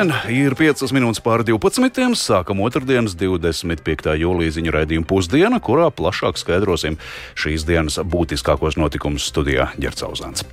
Labdien! 0.00 0.32
Ir 0.32 0.54
5 0.56 0.94
minūtes 0.96 1.20
pār 1.20 1.42
12. 1.44 2.14
Sākam 2.16 2.62
otrdienas 2.64 3.12
25. 3.20 4.14
jūlijas 4.16 4.56
ziņu 4.56 4.72
raidījumu 4.72 5.04
pusdiena, 5.04 5.60
kurā 5.60 5.90
plašāk 5.92 6.40
skaidrosim 6.40 6.96
šīs 7.36 7.66
dienas 7.68 8.00
būtiskākos 8.00 8.80
notikumus 8.80 9.28
studijā 9.28 9.68
Ģercauzāns. 9.76 10.46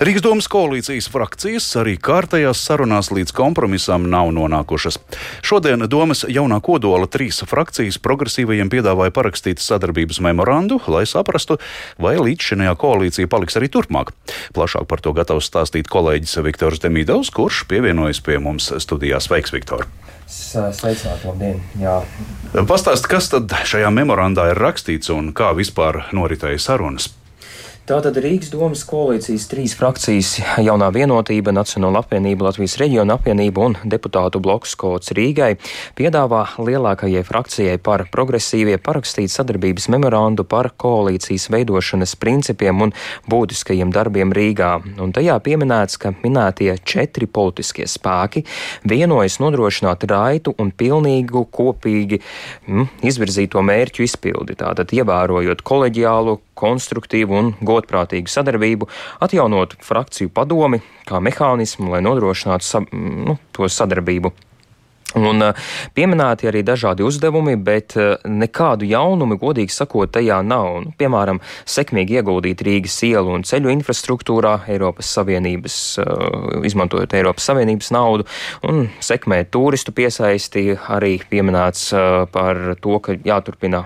Rīgas 0.00 0.22
domas 0.24 0.46
koalīcijas 0.48 1.04
frakcijas 1.12 1.66
arī 1.76 1.98
kārtējās 2.00 2.62
sarunās 2.64 3.10
līdz 3.12 3.34
kompromisam 3.36 4.06
nav 4.08 4.30
nonākušas. 4.32 4.96
Šodien 5.44 5.84
domas 5.92 6.24
jaunā 6.24 6.62
kodola 6.64 7.04
trīs 7.12 7.42
frakcijas 7.44 8.00
progresīvajiem 8.00 8.72
piedāvāja 8.72 9.12
parakstīt 9.12 9.60
sadarbības 9.60 10.22
memorandu, 10.24 10.80
lai 10.88 11.04
saprastu, 11.04 11.58
vai 12.00 12.14
līdzšinējā 12.16 12.72
koalīcija 12.80 13.28
paliks 13.28 13.60
arī 13.60 13.68
turpmāk. 13.76 14.16
Plašāk 14.56 14.88
par 14.88 15.04
to 15.04 15.12
gatavs 15.12 15.52
stāstīt 15.52 15.92
kolēģis 15.92 16.40
Viktors 16.48 16.80
Demidovs, 16.80 17.28
kurš 17.28 17.66
pievienojas 17.68 18.24
pie 18.24 18.40
mums 18.40 18.72
studijā. 18.80 19.20
Sveiks, 19.20 19.52
Viktor! 19.52 19.84
Sveicināti, 20.32 21.28
labdien! 21.28 21.60
Jā. 21.76 22.00
Pastāst, 22.64 23.12
kas 23.12 23.28
tad 23.28 23.52
šajā 23.68 23.92
memorandā 23.92 24.54
ir 24.54 24.68
rakstīts 24.70 25.12
un 25.12 25.34
kā 25.36 25.52
vispār 25.52 26.06
noritēja 26.16 26.70
sarunas? 26.72 27.12
Tātad 27.82 28.14
Rīgas 28.22 28.52
domas 28.52 28.84
koalīcijas 28.86 29.48
trīs 29.50 29.72
frakcijas- 29.74 30.36
jaunā 30.68 30.92
vienotība, 30.94 31.50
Nacionāla 31.50 32.04
apvienība, 32.04 32.46
Latvijas 32.46 32.76
reģiona 32.78 33.16
apvienība 33.18 33.58
un 33.58 33.74
deputātu 33.82 34.38
bloks 34.38 34.76
kods 34.78 35.10
Rīgai- 35.10 35.56
piedāvā 35.98 36.44
lielākajai 36.62 37.24
frakcijai 37.26 37.82
par 37.82 38.06
progresīvie 38.06 38.78
parakstīt 38.78 39.34
sadarbības 39.34 39.88
memorandu 39.88 40.46
par 40.46 40.70
koalīcijas 40.78 41.48
veidošanas 41.50 42.14
principiem 42.14 42.82
un 42.82 42.92
būtiskajiem 43.28 43.90
darbiem 43.90 44.30
Rīgā. 44.32 45.00
Un 45.00 45.12
tajā 45.12 45.40
pieminēts, 45.42 45.98
ka 45.98 46.14
minētie 46.22 46.78
četri 46.84 47.26
politiskie 47.26 47.88
spēki 47.90 48.44
vienojas 48.86 49.38
nodrošināt 49.38 50.06
raitu 50.06 50.54
un 50.56 50.70
pilnīgu 50.70 51.48
kopīgi 51.50 52.20
mm, 52.68 52.88
izvirzīto 53.02 53.58
mērķu 53.58 54.06
izpildi, 54.06 54.54
tātad 54.54 54.86
ievērojot 54.86 55.62
koleģiālu 55.62 56.38
konstruktīvu 56.58 57.38
un 57.38 57.52
godprātīgu 57.64 58.30
sadarbību, 58.30 58.88
atjaunot 59.24 59.76
frakciju 59.82 60.32
padomi 60.34 60.82
kā 61.08 61.20
mehānismu, 61.24 61.90
lai 61.94 62.02
nodrošinātu 62.04 62.66
sa, 62.66 62.82
nu, 62.92 63.38
to 63.56 63.68
sadarbību. 63.68 64.32
Un 65.18 65.44
pieminēti 65.92 66.48
arī 66.48 66.62
dažādi 66.64 67.04
uzdevumi, 67.04 67.58
bet 67.60 67.96
nekādu 68.24 68.86
jaunumu, 68.88 69.36
godīgi 69.40 69.74
sakot, 69.74 70.08
tajā 70.14 70.38
nav. 70.46 70.70
Nu, 70.86 70.92
piemēram, 70.96 71.40
sekmīgi 71.68 72.16
ieguldīt 72.20 72.62
Rīgas 72.64 72.96
ielu 73.04 73.34
un 73.36 73.44
ceļu 73.44 73.72
infrastruktūrā, 73.74 74.54
Eiropas 74.72 75.10
Savienības, 75.18 75.76
izmantojot 76.64 77.12
Eiropas 77.18 77.50
Savienības 77.50 77.92
naudu, 77.92 78.24
un 78.64 78.86
sekmēt 79.04 79.50
turistu 79.52 79.92
piesaisti, 79.92 80.78
arī 80.96 81.18
pieminēts 81.28 81.90
par 82.32 82.62
to, 82.80 82.96
ka 83.04 83.18
jāturpina 83.20 83.82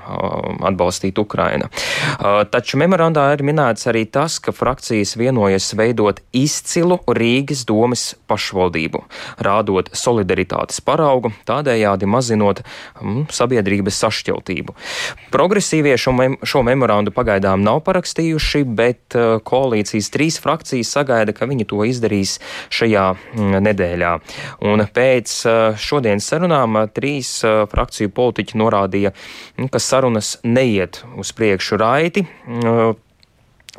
atbalstīt 0.71 1.19
Ukraina. 1.19 1.67
Taču 2.55 2.79
memorandā 2.79 3.27
ir 3.35 3.43
minēts 3.47 3.91
arī 3.91 4.05
tas, 4.07 4.39
ka 4.39 4.55
frakcijas 4.55 5.17
vienojas 5.19 5.73
veidot 5.75 6.23
izcilu 6.37 7.01
Rīgas 7.11 7.67
domas 7.67 8.13
pašvaldību, 8.31 9.03
rādot 9.43 9.91
solidaritātes 9.97 10.79
paraugu 10.87 11.16
auga, 11.17 11.33
tādējādi 11.49 12.09
mazinot 12.11 12.63
mm, 13.01 13.27
sabiedrības 13.35 14.01
sašķeltību. 14.05 14.77
Progresīvie 15.35 15.97
šo, 16.01 16.15
mem 16.17 16.37
šo 16.47 16.63
memorandu 16.67 17.13
pagaidām 17.17 17.65
nav 17.67 17.83
parakstījuši, 17.87 18.65
bet 18.79 19.17
uh, 19.19 19.39
koalīcijas 19.47 20.11
trīs 20.15 20.41
frakcijas 20.43 20.93
sagaida, 20.99 21.35
ka 21.37 21.49
viņi 21.49 21.69
to 21.73 21.83
izdarīs 21.89 22.37
šajā 22.75 23.07
mm, 23.17 23.57
nedēļā. 23.67 24.13
Un 24.69 24.85
pēc 24.97 25.39
uh, 25.47 25.57
šodienas 25.81 26.29
sarunām 26.33 26.83
uh, 26.83 26.91
trīs 26.93 27.39
uh, 27.47 27.65
frakciju 27.71 28.13
politiķi 28.17 28.61
norādīja, 28.61 29.15
mm, 29.57 29.73
ka 29.73 29.83
sarunas 29.83 30.37
neiet 30.45 31.03
uz 31.17 31.33
priekšu 31.37 31.81
raiti. 31.83 32.27
Uh, 32.47 32.95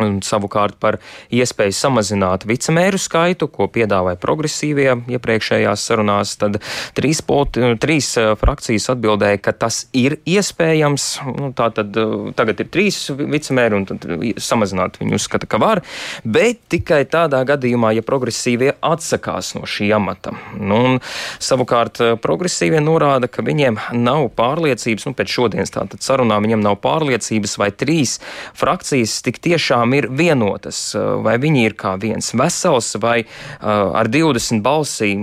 Un 0.04 0.20
savukārt 0.26 0.78
par 0.82 1.00
iespēju 1.34 1.74
samazināt 1.74 2.46
vicemēru 2.50 3.00
skaitu, 3.02 3.48
ko 3.50 3.66
piedāvāja 3.72 4.20
progresīvie 4.22 4.90
iepriekšējās 5.18 5.86
sarunās, 5.90 6.36
tad 6.38 6.60
trīs, 6.98 7.24
politi, 7.26 7.64
trīs 7.82 8.12
eh, 8.20 8.34
frakcijas 8.40 8.92
atbildēja, 8.94 9.42
ka 9.42 9.56
tas 9.66 9.86
ir 9.98 10.20
iespējams. 10.28 11.08
Nu, 11.38 11.52
tā 11.58 11.70
tad 11.76 11.98
eh, 11.98 12.16
tagad 12.38 12.62
ir 12.64 12.70
trīs 12.74 13.00
vicemēri, 13.18 13.82
un 13.82 14.36
samazināt 14.42 15.00
viņi 15.02 15.18
uzskata, 15.18 15.50
ka 15.50 15.62
var, 15.62 15.82
bet 16.24 16.62
tikai 16.74 17.04
tādā 17.10 17.42
gadījumā, 17.48 17.94
ja 17.98 18.06
progresīvie 18.06 18.74
atsakās 18.86 19.56
no 19.58 19.66
šī 19.70 19.90
amata. 19.98 20.36
Nu, 20.58 20.80
un, 20.92 21.02
savukārt 21.44 22.04
eh, 22.04 22.14
progresīvie 22.22 22.84
norāda, 22.84 23.30
ka 23.32 23.46
viņiem 23.46 23.82
nav 23.98 24.30
pārliecības, 24.38 25.10
nu 25.10 25.18
pēc 25.18 25.34
šodienas 25.40 25.74
tātad 25.74 26.06
sarunā 26.06 26.40
viņiem 26.44 26.64
nav 26.64 26.80
pārliecības, 26.84 27.58
vai 27.62 27.72
trīs 27.74 28.18
frakcijas 28.58 29.20
tik 29.26 29.42
tiešām 29.44 29.87
tiešām 29.88 29.94
ir 29.96 30.08
vienotas, 30.12 30.96
vai 31.24 31.38
viņi 31.38 31.66
ir 31.66 31.76
kā 31.76 31.98
viens 32.00 32.34
vesels, 32.34 32.96
vai 33.00 33.26
ar 33.62 34.08
20 34.08 34.62
balsīm, 34.62 35.22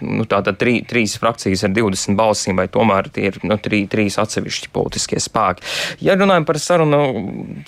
nu, 0.00 0.24
tātad 0.26 0.58
trī, 0.58 0.82
trīs 0.86 1.18
frakcijas 1.18 1.64
ar 1.64 1.72
20 1.72 2.16
balsīm, 2.16 2.56
vai 2.56 2.68
tomēr 2.68 3.10
tie 3.12 3.30
ir 3.30 3.38
nu, 3.44 3.56
trī, 3.58 3.86
trīs 3.88 4.18
atsevišķi 4.18 4.70
politiskie 4.72 5.20
spēki. 5.20 5.62
Ja 6.00 6.16
runājam 6.16 6.44
par 6.44 6.58
sarunu 6.58 7.62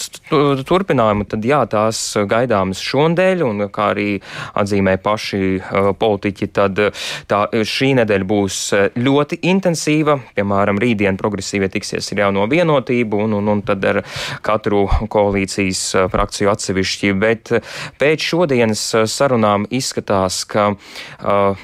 turpinājumu, 0.65 1.27
tad 1.29 1.45
jā, 1.45 1.65
tās 1.67 2.17
gaidāmas 2.17 2.81
šonadēļ, 2.83 3.45
un 3.45 3.69
kā 3.71 3.93
arī 3.95 4.21
atzīmē 4.55 4.97
paši 5.03 5.61
politiķi, 5.99 6.51
tad 6.55 6.81
tā, 7.29 7.41
šī 7.53 7.95
nedēļa 8.01 8.29
būs 8.29 8.61
ļoti 8.99 9.41
intensīva. 9.51 10.19
Piemēram, 10.35 10.81
rītdien 10.81 11.19
progresīvie 11.21 11.71
tiksies 11.73 12.13
ar 12.13 12.27
jauno 12.27 12.49
vienotību, 12.51 13.25
un, 13.27 13.39
un, 13.41 13.53
un 13.55 13.65
tad 13.67 13.85
ar 13.89 14.03
katru 14.45 14.85
koalīcijas 15.11 15.84
Uh, 15.95 16.09
frakciju 16.13 16.51
atsevišķi, 16.53 17.13
bet 17.21 17.53
uh, 17.55 17.75
pēc 18.01 18.29
šodienas 18.31 18.83
uh, 18.97 19.09
sarunām 19.11 19.69
izskatās, 19.75 20.43
ka 20.49 20.73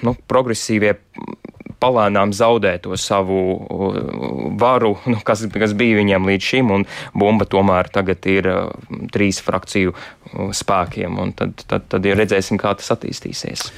nu, 0.05 0.13
progresīvie 0.31 0.95
palēnām 1.81 2.35
zaudē 2.37 2.75
to 2.85 2.97
savu 3.01 3.41
varu, 4.61 4.95
nu, 5.09 5.21
kas, 5.25 5.47
kas 5.53 5.75
bija 5.79 5.99
viņiem 6.01 6.29
līdz 6.29 6.49
šim, 6.53 6.73
un 6.75 6.87
bumba 7.17 7.49
tomēr 7.49 7.89
tagad 7.93 8.27
ir 8.31 8.49
trīs 9.15 9.41
frakciju 9.45 9.95
spēkiem, 10.57 11.19
un 11.23 11.35
tad, 11.37 11.65
tad, 11.67 11.89
tad 11.93 12.09
ja 12.09 12.17
redzēsim, 12.19 12.61
kā 12.61 12.75
tas 12.79 12.93
attīstīsies. 12.97 13.71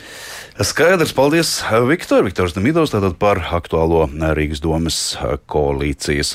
Skaidrs, 0.61 1.15
paldies, 1.17 1.63
Viktor. 1.89 2.21
Viktors 2.27 2.53
Demidovs 2.53 2.91
tātad 2.93 3.15
par 3.17 3.39
aktuālo 3.57 4.03
Rīgas 4.37 4.61
domas 4.61 4.97
koalīcijas 5.49 6.35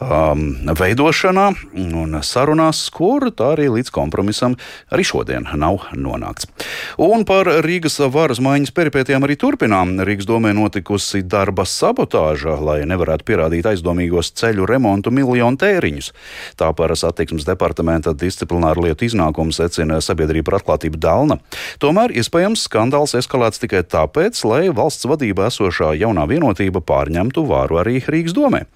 um, 0.00 0.54
veidošanā 0.72 1.44
un 1.76 2.16
sarunās, 2.24 2.80
kur 2.96 3.26
tā 3.36 3.50
arī 3.52 3.66
līdz 3.74 3.92
kompromisam 3.92 4.56
arī 4.88 5.04
šodien 5.04 5.50
nav 5.60 5.84
nonākts. 5.92 6.48
Un 6.96 7.26
par 7.28 7.50
Rīgas 7.66 7.98
varas 8.14 8.40
maiņas 8.40 8.72
peripētiem 8.72 9.28
arī 9.28 9.36
turpinām. 9.36 9.98
Rīgas 10.00 10.30
domē 10.30 10.54
notikusi 10.56 11.20
darba 11.20 11.68
sabotāža, 11.68 12.56
lai 12.56 12.78
nevarētu 12.88 13.28
pierādīt 13.28 13.68
aizdomīgos 13.68 14.32
ceļu 14.40 14.64
remontu 14.64 15.12
miljonu 15.12 15.60
tēriņus. 15.60 16.08
Tā 16.56 16.72
par 16.72 16.96
satiksmes 16.96 17.44
departamenta 17.44 18.16
disciplināru 18.16 18.88
lietu 18.88 19.10
iznākumu 19.10 19.52
secina 19.52 20.00
sabiedrība 20.00 20.48
par 20.48 20.60
atklātību 20.62 21.04
Dalna. 21.04 21.36
Tomēr 21.84 22.16
iespējams 22.16 22.64
skandāls 22.70 23.12
eskalē 23.20 23.41
ievēlēts 23.42 23.62
tikai 23.62 23.82
tāpēc, 23.82 24.38
lai 24.46 24.70
valsts 24.70 25.08
vadībā 25.10 25.48
esošā 25.50 25.96
jaunā 25.98 26.28
vienotība 26.30 26.80
pārņemtu 26.80 27.42
vāru 27.48 27.80
arī 27.82 27.98
Rīgas 27.98 28.36
domē. 28.36 28.66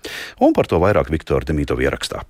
Un 0.42 0.52
par 0.52 0.66
to 0.66 0.80
vairāk 0.82 1.10
Viktora 1.10 1.46
Demītova 1.46 1.86
ierakstā. 1.86 2.24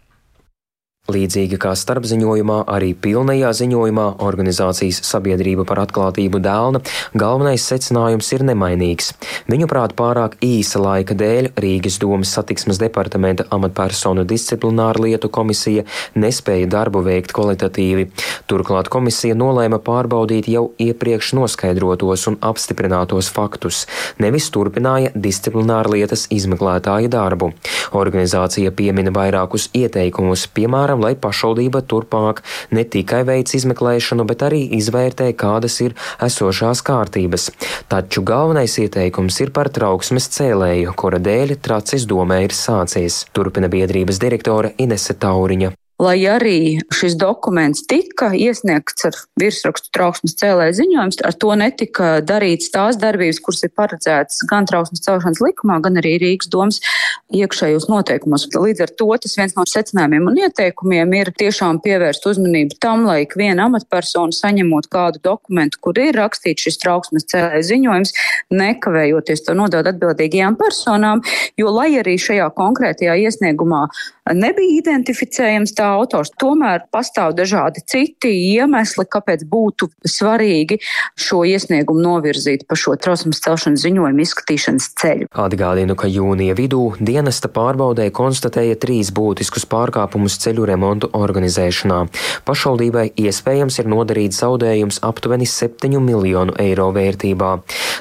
Līdzīgi 1.06 1.58
kā 1.62 1.70
starpziņojumā, 1.78 2.64
arī 2.66 2.90
pilnajā 2.98 3.52
ziņojumā 3.54 4.06
organizācijas 4.26 4.98
sabiedrība 5.06 5.62
par 5.68 5.84
atklātību 5.84 6.40
dēlna 6.42 6.80
galvenais 7.14 7.62
secinājums 7.62 8.32
ir 8.34 8.42
nemainīgs. 8.48 9.12
Viņuprāt, 9.46 9.94
pārāk 9.98 10.34
īsa 10.42 10.80
laika 10.82 11.14
dēļ 11.18 11.52
Rīgas 11.62 12.00
domas 12.02 12.32
satiksmes 12.34 12.80
departamenta 12.82 13.46
amatpersonu 13.54 14.24
disciplināra 14.26 15.04
lietu 15.04 15.30
komisija 15.30 15.84
nespēja 16.18 16.66
darbu 16.74 17.04
veikt 17.06 17.34
kvalitatīvi. 17.36 18.08
Turklāt 18.50 18.90
komisija 18.90 19.36
nolēma 19.38 19.78
pārbaudīt 19.86 20.50
jau 20.50 20.72
iepriekš 20.82 21.34
noskaidrotos 21.38 22.26
un 22.32 22.40
apstiprinātos 22.50 23.30
faktus, 23.30 23.84
nevis 24.22 24.50
turpināja 24.50 25.14
disciplināra 25.14 25.94
lietas 25.94 26.26
izmeklētāja 26.34 27.12
darbu. 27.14 27.52
Organizācija 27.96 28.74
piemina 28.74 29.14
vairākus 29.14 29.70
ieteikumus, 29.76 30.48
piemēram, 30.56 30.95
piemēram, 30.96 31.00
lai 31.00 31.14
pašvaldība 31.14 31.82
turpmāk 31.86 32.42
ne 32.72 32.84
tikai 32.84 33.24
veic 33.24 33.52
izmeklēšanu, 33.54 34.26
bet 34.26 34.42
arī 34.42 34.62
izvērtē, 34.76 35.34
kādas 35.36 35.80
ir 35.80 35.94
esošās 36.20 36.82
kārtības. 36.82 37.50
Taču 37.88 38.22
galvenais 38.22 38.78
ieteikums 38.78 39.40
ir 39.40 39.52
par 39.52 39.68
trauksmes 39.68 40.28
cēlēju, 40.28 40.94
kura 40.96 41.18
dēļ 41.18 41.58
tracis 41.60 42.06
domē 42.06 42.44
ir 42.44 42.52
sācies, 42.52 43.26
turpina 43.32 43.68
biedrības 43.68 44.18
direktore 44.18 44.74
Inese 44.78 45.14
Tauriņa. 45.14 45.85
Lai 46.02 46.16
arī 46.28 46.78
šis 46.92 47.16
dokuments 47.16 47.86
tika 47.88 48.28
iesniegts 48.36 49.06
ar 49.08 49.16
virsrakstu 49.40 49.92
trauksmes 49.96 50.36
cēlē 50.36 50.68
ziņojums, 50.76 51.20
ar 51.24 51.36
to 51.40 51.54
netika 51.56 52.08
darīts 52.24 52.68
tās 52.74 52.98
darbības, 53.00 53.40
kuras 53.44 53.64
ir 53.64 53.72
paredzētas 53.76 54.42
gan 54.50 54.68
trauksmes 54.68 55.04
celšanas 55.06 55.40
likumā, 55.44 55.78
gan 55.84 55.96
arī 56.00 56.16
Rīgas 56.20 56.50
domas 56.52 56.82
iekšējos 57.34 57.88
noteikumos. 57.88 58.48
Līdz 58.52 58.84
ar 58.84 58.92
to 59.00 59.08
tas 59.22 59.36
viens 59.38 59.56
no 59.56 59.64
secinājumiem 59.68 60.28
un 60.28 60.40
ieteikumiem 60.44 61.16
ir 61.16 61.32
tiešām 61.40 61.80
pievērst 61.84 62.28
uzmanību 62.28 62.76
tam, 62.82 63.06
lai 63.08 63.22
ik 63.24 63.36
viena 63.40 63.70
amatpersona 63.70 64.36
saņemot 64.36 64.90
kādu 64.92 65.22
dokumentu, 65.24 65.80
kur 65.80 65.96
ir 66.02 66.16
rakstīts 66.20 66.68
šis 66.68 66.80
trauksmes 66.82 67.28
cēlē 67.32 67.62
ziņojums, 67.64 68.12
nekavējoties 68.52 69.46
to 69.48 69.56
nodot 69.56 69.88
atbildīgajām 69.88 70.60
personām, 70.60 71.24
jo 71.56 71.72
lai 71.72 71.94
arī 72.02 72.18
šajā 72.20 72.50
konkrētajā 72.56 73.16
iesniegumā 73.24 73.86
nebija 74.34 74.80
identificējams 74.80 75.74
tā 75.76 75.86
autors. 75.96 76.32
Tomēr 76.40 76.86
pastāv 76.92 77.34
dažādi 77.38 77.82
citi 77.86 78.32
iemesli, 78.56 79.06
kāpēc 79.10 79.44
būtu 79.50 79.88
svarīgi 80.06 80.80
šo 81.20 81.42
iesniegumu 81.46 82.02
novirzīt 82.02 82.66
pa 82.66 82.78
šo 82.78 82.96
trausmas 83.00 83.40
celšanas 83.44 83.84
ziņojumu 83.84 84.24
izskatīšanas 84.24 84.88
ceļu. 85.00 85.28
Atgādinu, 85.46 85.96
ka 85.98 86.10
jūnija 86.10 86.56
vidū 86.58 86.82
dienesta 86.98 87.50
pārbaudē 87.52 88.08
konstatēja 88.14 88.78
trīs 88.82 89.12
būtiskus 89.14 89.66
pārkāpumus 89.70 90.38
ceļu 90.42 90.66
remontu 90.72 91.10
organizēšanā. 91.16 92.02
Pašvaldībai 92.48 93.08
iespējams 93.26 93.80
ir 93.82 93.90
nodarīts 93.92 94.42
zaudējums 94.42 95.00
aptuveni 95.06 95.46
7 95.50 96.00
miljonu 96.02 96.56
eiro 96.62 96.88
vērtībā. 96.96 97.52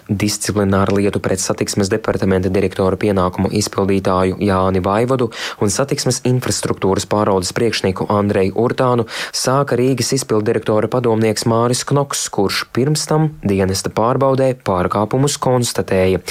Disciplināru 0.10 1.00
lietu 1.00 1.22
pret 1.24 1.42
satiksmes 1.42 1.90
departamenta 1.92 2.52
direktora 2.54 2.98
pienākumu 3.00 3.52
izpildītāju 3.58 4.40
Jāni 4.46 4.82
Vaivodu 4.86 5.30
un 5.62 5.74
satiksmes 5.74 6.15
infrastruktūras 6.28 7.08
pārvaldes 7.10 7.52
priekšnieku 7.58 8.08
Andreju 8.14 8.56
Urtānu 8.66 9.06
sāka 9.36 9.78
Rīgas 9.80 10.14
izpildirektora 10.18 10.90
padomnieks 10.92 11.48
Māris 11.50 11.84
Knoks, 11.88 12.28
kurš 12.34 12.64
pirms 12.76 13.06
tam 13.10 13.32
dienesta 13.44 13.92
pārbaudē 13.94 14.52
pārkāpumus 14.66 15.40
konstatēja. 15.42 16.22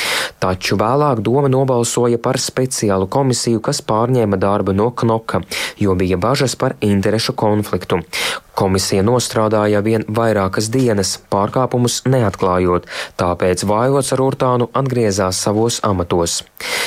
Taču 0.43 0.79
vēlāk 0.81 1.21
doma 1.27 1.51
nobalsoja 1.53 2.21
par 2.23 2.41
speciālu 2.41 3.11
komisiju, 3.11 3.61
kas 3.65 3.83
pārņēma 3.85 4.41
darbu 4.41 4.77
no 4.77 4.91
Knoka, 4.95 5.43
jo 5.81 5.95
bija 5.99 6.21
bažas 6.21 6.57
par 6.57 6.79
interešu 6.81 7.37
konfliktu. 7.39 8.03
Komisija 8.55 9.03
nostrādāja 9.03 9.81
vien 9.83 10.05
vairākas 10.07 10.69
dienas, 10.71 11.17
pārkāpumus 11.33 12.05
neatklājot, 12.07 12.87
tāpēc 13.19 13.65
Vaivots 13.67 14.13
ar 14.15 14.23
Urtānu 14.23 14.69
atgriezās 14.79 15.41
savos 15.43 15.81
amatos. 15.83 16.37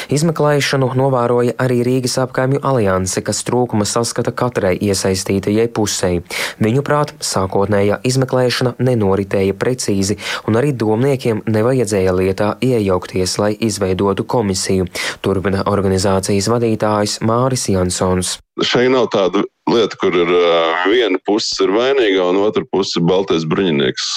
Izmeklēšanu 0.08 0.94
novēroja 0.96 1.58
arī 1.60 1.82
Rīgas 1.84 2.16
apkaimju 2.24 2.64
alianse, 2.64 3.20
kas 3.20 3.44
trūkuma 3.48 3.84
saskata 3.84 4.32
katrai 4.32 4.78
iesaistītajai 4.80 5.68
pusei. 5.68 6.24
Viņuprāt, 6.64 7.18
sākotnējā 7.20 8.00
izmeklēšana 8.08 8.78
nenoritēja 8.80 9.60
precīzi, 9.60 10.16
un 10.48 10.62
arī 10.62 10.72
domniekiem 10.72 11.44
nevajadzēja 11.52 12.16
lietā 12.16 12.52
iejaukties, 12.64 13.38
lai 13.44 13.54
izveidotu 13.60 14.24
komisiju, 14.24 14.88
turpina 15.20 15.68
organizācijas 15.68 16.48
vadītājs 16.56 17.20
Māris 17.28 17.68
Jansons. 17.76 18.38
Šeit 18.66 18.90
nav 18.90 19.10
tāda 19.14 19.44
lieta, 19.70 19.98
kur 20.02 20.16
ir 20.18 20.32
uh, 20.34 20.86
viena 20.90 21.20
puse 21.28 21.66
ir 21.66 21.74
vainīga 21.76 22.30
un 22.32 22.40
otra 22.42 22.66
puse 22.72 22.98
ir 22.98 23.06
baltais 23.10 23.46
bruņinieks. 23.50 24.08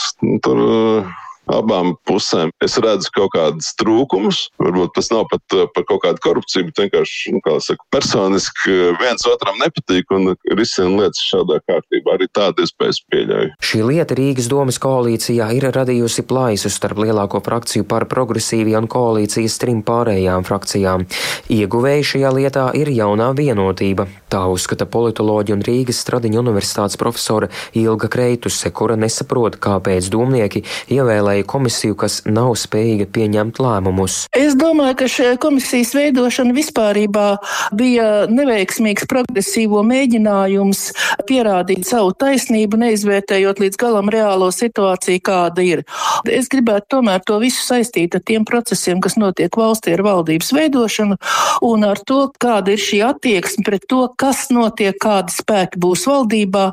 Tur 0.47 0.63
uh, 0.65 1.11
abām 1.55 1.95
pusēm. 2.09 2.53
Es 2.65 2.79
redzu 2.83 3.13
kaut 3.15 3.35
kādus 3.35 3.73
trūkumus. 3.81 4.47
Varbūt 4.61 4.95
tas 4.97 5.11
nav 5.13 5.27
pat 5.31 5.57
uh, 5.57 5.67
par 5.75 5.87
kaut 5.89 6.05
kādu 6.05 6.23
korupciju, 6.25 6.69
bet 6.71 6.85
vienkārši, 6.85 7.35
nu, 7.37 7.43
kā 7.45 7.57
saka, 7.65 7.87
personiski 7.95 8.75
uh, 8.75 8.99
viens 9.01 9.27
otram 9.29 9.59
nepatīk 9.63 10.11
un 10.17 10.35
risina 10.57 11.05
lietas 11.05 11.23
šādā 11.31 11.61
kārtībā. 11.69 12.17
Arī 12.17 12.31
tādu 12.33 12.67
iespējas 12.67 13.03
pieļauju. 13.13 13.55
Šī 13.71 13.83
lieta 13.87 14.17
Rīgas 14.19 14.51
domas 14.51 14.81
koalīcijā 14.83 15.51
ir 15.57 15.69
radījusi 15.75 16.25
plaisu 16.29 16.73
starp 16.73 17.03
lielāko 17.05 17.43
frakciju 17.45 17.87
par 17.91 18.07
progresīvajām 18.11 18.89
koalīcijas 18.91 19.59
trim 19.63 19.83
pārējām 19.87 20.47
frakcijām. 20.49 21.07
Ieguvēji 21.53 22.09
šajā 22.15 22.33
lietā 22.37 22.67
ir 22.79 22.91
jaunā 22.95 23.31
vienotība. 23.37 24.07
Tā 24.31 24.45
uzskata 24.51 24.87
politoloģija 24.91 25.57
un 25.59 25.65
Rīgas 25.67 26.03
Stradiņa 26.05 26.43
universitātes 26.43 26.99
profesora 27.01 27.51
Ilga 27.79 28.11
Kreituse, 28.13 28.71
kura 28.75 28.97
nesaprot, 29.01 29.59
kāpēc 29.63 30.11
domnieki 30.13 30.63
ievēlēja 30.95 31.40
izveidoja 31.41 31.45
komisiju, 31.47 31.95
kas 31.97 32.23
nav 32.27 32.55
spējīga 32.57 33.07
pieņemt 33.13 33.59
lēmumus. 33.61 34.29
Es 34.33 34.55
domāju, 34.55 34.97
ka 34.97 35.07
šī 35.09 35.37
komisijas 35.41 35.95
veidošana 35.95 36.53
vispārībā 36.55 37.39
bija 37.73 38.27
neveiksmīgs 38.29 39.07
progresīvo 39.09 39.83
mēģinājums 39.83 40.93
pierādīt 41.27 41.87
savu 41.87 42.13
taisnību, 42.13 42.77
neizvērtējot 42.77 43.61
līdz 43.61 43.77
galam 43.77 44.11
reālo 44.11 44.51
situāciju, 44.51 45.21
kāda 45.23 45.63
ir. 45.63 45.85
Es 46.25 46.49
gribētu 46.49 46.97
tomēr 46.97 47.21
to 47.25 47.39
visu 47.41 47.63
saistīt 47.65 48.15
ar 48.15 48.23
tiem 48.25 48.45
procesiem, 48.45 49.01
kas 49.01 49.17
notiek 49.17 49.51
valstī 49.51 49.95
ar 49.95 50.03
valdības 50.03 50.53
veidošanu 50.53 51.19
un 51.63 51.85
ar 51.85 51.99
to, 52.07 52.31
kāda 52.41 52.75
ir 52.75 52.81
šī 52.81 53.03
attieksme 53.07 53.65
pret 53.67 53.87
to, 53.89 54.09
kas 54.17 54.49
notiek, 54.51 54.97
kādi 55.01 55.33
spēki 55.35 55.81
būs 55.81 56.07
valdībā, 56.09 56.67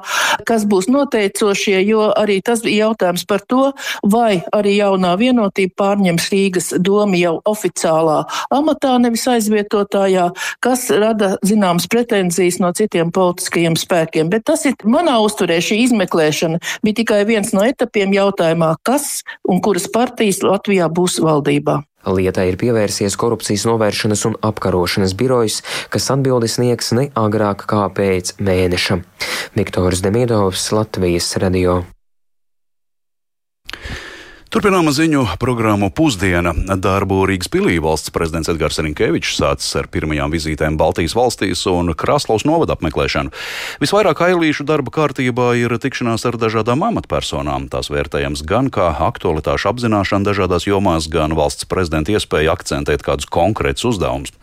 kas 0.47 0.65
būs 0.67 0.89
noteicošie, 0.91 1.79
jo 1.87 2.11
arī 2.11 2.41
tas 2.41 2.63
bija 2.65 2.87
jautājums 2.87 3.25
par 3.27 3.43
to, 3.47 3.71
vai 4.03 4.41
arī 4.59 4.77
jaunā 4.79 5.13
vienotība 5.19 5.75
pārņems 5.81 6.29
Rīgas 6.33 6.69
domu 6.83 7.19
jau 7.19 7.37
oficiālā 7.47 8.19
amatā, 8.53 8.95
nevis 9.01 9.27
aizvietotājā, 9.31 10.29
kas 10.63 10.87
rada 10.91 11.35
zināmas 11.45 11.89
pretenzijas 11.91 12.61
no 12.63 12.71
citiem 12.77 13.11
politiskajiem 13.15 13.77
spēkiem. 13.79 14.31
Bet 14.33 14.47
tas 14.49 14.65
ir 14.69 14.77
manā 14.85 15.17
uzturē 15.23 15.59
šī 15.63 15.83
izmeklēšana 15.87 16.61
bija 16.83 17.01
tikai 17.01 17.23
viens 17.29 17.53
no 17.55 17.65
etapiem 17.67 18.15
jautājumā, 18.15 18.75
kas 18.87 19.21
un 19.47 19.61
kuras 19.63 19.89
partijas 19.91 20.43
Latvijā 20.45 20.89
būs 20.91 21.21
valdībā. 21.23 21.81
Lietai 22.07 22.45
ir 22.53 22.55
pievērsies 22.61 23.17
korupcijas 23.19 23.65
novēršanas 23.67 24.23
un 24.29 24.37
apkarošanas 24.47 25.15
birojs, 25.17 25.59
kas 25.91 26.07
atbildi 26.13 26.47
sniegs 26.51 26.93
ne 26.95 27.09
agrāk 27.19 27.67
kā 27.67 27.83
pēc 27.91 28.37
mēneša. 28.39 29.01
Viktors 29.57 30.05
Demidovs, 30.05 30.71
Latvijas 30.71 31.33
radio. 31.41 31.81
Turpinām 34.57 34.87
ziņu 34.89 35.19
programmu 35.37 35.91
Pusdiena. 35.93 36.49
Darbu 36.81 37.19
Rīgas 37.29 37.45
pilī 37.53 37.75
valsts 37.77 38.09
prezidents 38.09 38.49
Edgars 38.49 38.79
Rinkevičs 38.81 39.35
sācis 39.37 39.75
ar 39.77 39.85
pirmajām 39.93 40.31
vizītēm 40.33 40.79
Baltijas 40.79 41.13
valstīs 41.13 41.61
un 41.69 41.91
Kraslovas 41.93 42.41
novada 42.49 42.73
apmeklēšanu. 42.73 43.29
Visvairāk 43.83 44.23
ailīšu 44.25 44.65
darba 44.65 44.89
kārtībā 44.95 45.51
ir 45.61 45.75
tikšanās 45.77 46.25
ar 46.25 46.39
dažādām 46.41 46.81
amatpersonām. 46.87 47.67
Tās 47.69 47.91
vērtējams 47.93 48.41
gan 48.49 48.71
kā 48.73 48.87
aktualitāšu 49.05 49.69
apzināšana 49.75 50.25
dažādās 50.25 50.65
jomās, 50.65 51.05
gan 51.05 51.37
valsts 51.37 51.69
prezidenta 51.69 52.17
iespēja 52.17 52.57
akcentēt 52.57 53.05
kādus 53.05 53.29
konkrētus 53.29 53.85
uzdevumus. 53.91 54.33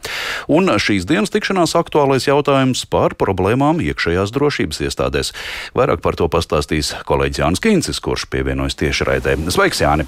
Un 0.46 0.70
šīs 0.78 1.08
dienas 1.10 1.34
tikšanās 1.34 1.74
aktuālais 1.74 2.30
jautājums 2.30 2.86
par 2.86 3.18
problēmām 3.18 3.82
iekšējās 3.82 4.30
drošības 4.38 4.84
iestādēs. 4.86 5.34
Vairāk 5.74 6.06
par 6.06 6.14
to 6.14 6.30
pastāstīs 6.30 6.94
kolēģis 7.02 7.42
Jānis 7.42 7.66
Kīncis, 7.66 8.02
kurš 8.06 8.30
pievienojas 8.30 8.78
tiešraidē. 8.78 9.40
Sveiks! 9.50 9.82
Jāni. 9.82 10.03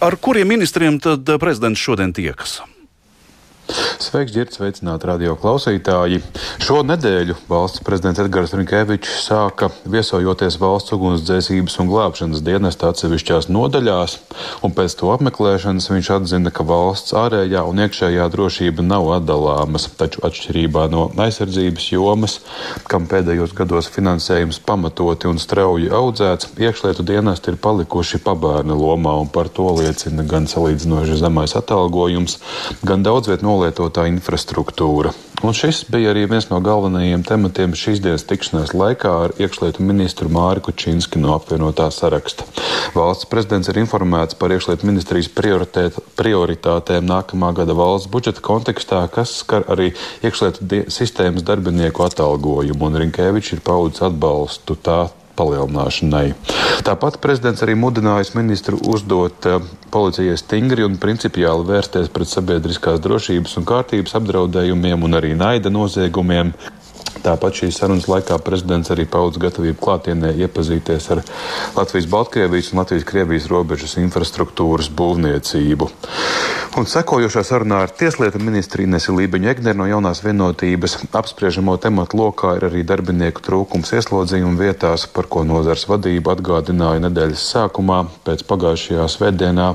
Ar 0.00 0.16
kuriem 0.22 0.48
ministriem 0.48 1.00
tad 1.02 1.28
prezidents 1.42 1.82
šodien 1.82 2.12
tiekas? 2.14 2.60
Sveiks, 3.68 4.32
Girts, 4.32 4.56
sveicināti 4.56 5.08
radio 5.10 5.34
klausītāji. 5.36 6.22
Šo 6.64 6.78
nedēļu 6.86 7.34
valsts 7.50 7.82
prezidents 7.84 8.20
Edgars 8.22 8.54
Rinkevičs 8.56 9.26
sāka 9.26 9.68
viesojoties 9.84 10.56
valsts 10.62 10.94
ugunsdzēsības 10.96 11.76
un 11.82 11.90
glābšanas 11.90 12.40
dienesta 12.46 12.88
atsevišķās 12.88 13.50
nodaļās, 13.52 14.14
un 14.64 14.72
pēc 14.76 14.94
to 15.00 15.10
apmeklēšanas 15.12 15.90
viņš 15.92 16.10
atzina, 16.14 16.52
ka 16.54 16.64
valsts 16.68 17.12
ārējā 17.20 17.64
un 17.68 17.82
iekšējā 17.84 18.28
drošība 18.32 18.86
nav 18.86 19.10
atdalāmas, 19.18 19.88
taču 20.00 20.24
atšķirībā 20.24 20.86
no 20.94 21.08
aizsardzības 21.26 21.90
jomas, 21.92 22.38
kam 22.88 23.10
pēdējos 23.10 23.52
gados 23.58 23.90
finansējums 23.92 24.62
pamatoti 24.64 25.28
un 25.28 25.42
strauji 25.42 25.92
audzēts, 25.92 26.54
iekšlietu 26.56 27.04
dienesti 27.12 27.52
ir 27.52 27.60
palikuši 27.60 28.22
pabērna 28.24 28.78
lomā, 28.78 29.18
un 29.20 29.28
par 29.28 29.52
to 29.52 29.68
liecina 29.82 30.24
gan 30.24 30.48
salīdzinoši 30.48 31.20
zemais 31.20 31.58
atalgojums, 31.60 32.40
gan 32.88 33.04
daudzviet 33.04 33.42
nolaišanās 33.42 33.57
nolietotā 33.58 34.06
infrastruktūra. 34.08 35.12
Un 35.38 35.54
šis 35.54 35.84
bija 35.90 36.10
arī 36.10 36.24
viens 36.30 36.48
no 36.50 36.58
galvenajiem 36.62 37.22
tematiem 37.26 37.74
šīs 37.78 38.00
dienas 38.02 38.26
tikšanās 38.26 38.72
laikā 38.74 39.12
ar 39.26 39.34
iekšlietu 39.38 39.84
ministru 39.86 40.30
Māri 40.34 40.62
Kučinski 40.64 41.20
no 41.22 41.36
apvienotā 41.36 41.86
saraksta. 41.94 42.46
Valsts 42.96 43.28
prezidents 43.30 43.70
ir 43.70 43.78
informēts 43.78 44.38
par 44.38 44.54
iekšlietu 44.54 44.88
ministrijas 44.88 45.30
prioritātēm 45.30 47.06
nākamā 47.06 47.52
gada 47.60 47.76
valsts 47.78 48.10
budžeta 48.10 48.42
kontekstā, 48.42 49.04
kas 49.14 49.36
skar 49.44 49.66
arī 49.70 49.92
iekšlietu 50.26 50.82
sistēmas 50.90 51.46
darbinieku 51.46 52.02
atalgojumu, 52.08 52.90
un 52.90 53.00
Rinkēvičs 53.04 53.54
ir 53.54 53.62
paudis 53.66 54.02
atbalstu 54.08 54.74
tā 54.82 55.04
palielināšanai. 55.38 56.26
Tāpat 56.86 57.18
prezidents 57.22 57.62
arī 57.64 57.76
mudinājis 57.78 58.34
ministru 58.36 58.80
uzdot 58.90 59.48
eh, 59.48 59.60
policijai 59.94 60.36
stingri 60.40 60.86
un 60.86 60.98
principiāli 61.00 61.66
vērsties 61.68 62.10
pret 62.14 62.30
sabiedriskās 62.30 63.00
drošības 63.04 63.58
un 63.60 63.68
kārtības 63.68 64.18
apdraudējumiem 64.18 65.06
un 65.08 65.18
arī 65.20 65.34
naida 65.38 65.72
noziegumiem, 65.72 66.52
Tāpat 67.24 67.62
šīs 67.62 67.80
sarunas 67.80 68.08
laikā 68.10 68.38
prezidents 68.44 68.92
arī 68.94 69.06
paudz 69.10 69.40
gatavību 69.42 69.80
klātienē 69.82 70.34
iepazīties 70.44 71.10
ar 71.14 71.24
Latvijas-Baltkrievijas 71.76 72.72
un 72.72 72.82
Latvijas-Krievijas 72.82 73.48
robežas 73.52 73.96
infrastruktūras 74.02 74.90
būvniecību. 74.94 75.90
Un 76.78 76.84
sekojošā 76.86 77.42
sarunā 77.42 77.80
ar 77.82 77.90
Tieslietu 77.90 78.38
ministru 78.38 78.84
Inesu 78.84 79.14
Lībeņu 79.16 79.48
Egneru 79.50 79.80
no 79.80 79.86
jaunās 79.88 80.20
vienotības 80.22 80.98
apspriežamo 81.16 81.74
tematu 81.80 82.20
lokā 82.20 82.52
ir 82.58 82.66
arī 82.68 82.84
darbinieku 82.86 83.42
trūkums 83.42 83.90
ieslodzījuma 83.96 84.60
vietās, 84.60 85.06
par 85.10 85.26
ko 85.32 85.42
nozars 85.48 85.88
vadība 85.88 86.36
atgādināja 86.36 87.02
nedēļas 87.06 87.46
sākumā 87.54 88.02
pēc 88.28 88.44
pagājušajā 88.50 89.06
svētdienā 89.14 89.72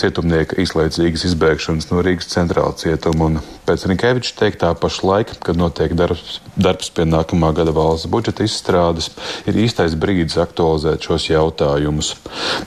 cietumnieka 0.00 0.60
izlaicīgas 0.62 1.26
izbēgšanas 1.32 1.90
no 1.90 2.04
Rīgas 2.06 2.30
centrāla 2.32 2.72
cietuma. 2.78 3.28
Un 3.28 3.40
pēc 3.66 3.88
Rinkēviča 3.90 4.38
teiktā 4.38 4.70
pašlaik, 4.78 5.34
kad 5.42 5.58
notiek 5.58 5.92
darbs, 5.98 6.38
darbs 6.56 6.77
darbs 6.78 6.92
pie 6.94 7.04
nākamā 7.08 7.50
gada 7.56 7.72
valsts 7.74 8.06
budžeta 8.06 8.44
izstrādes, 8.46 9.10
ir 9.50 9.56
īstais 9.58 9.96
brīdis 9.98 10.38
aktualizēt 10.38 11.02
šos 11.02 11.26
jautājumus. 11.26 12.14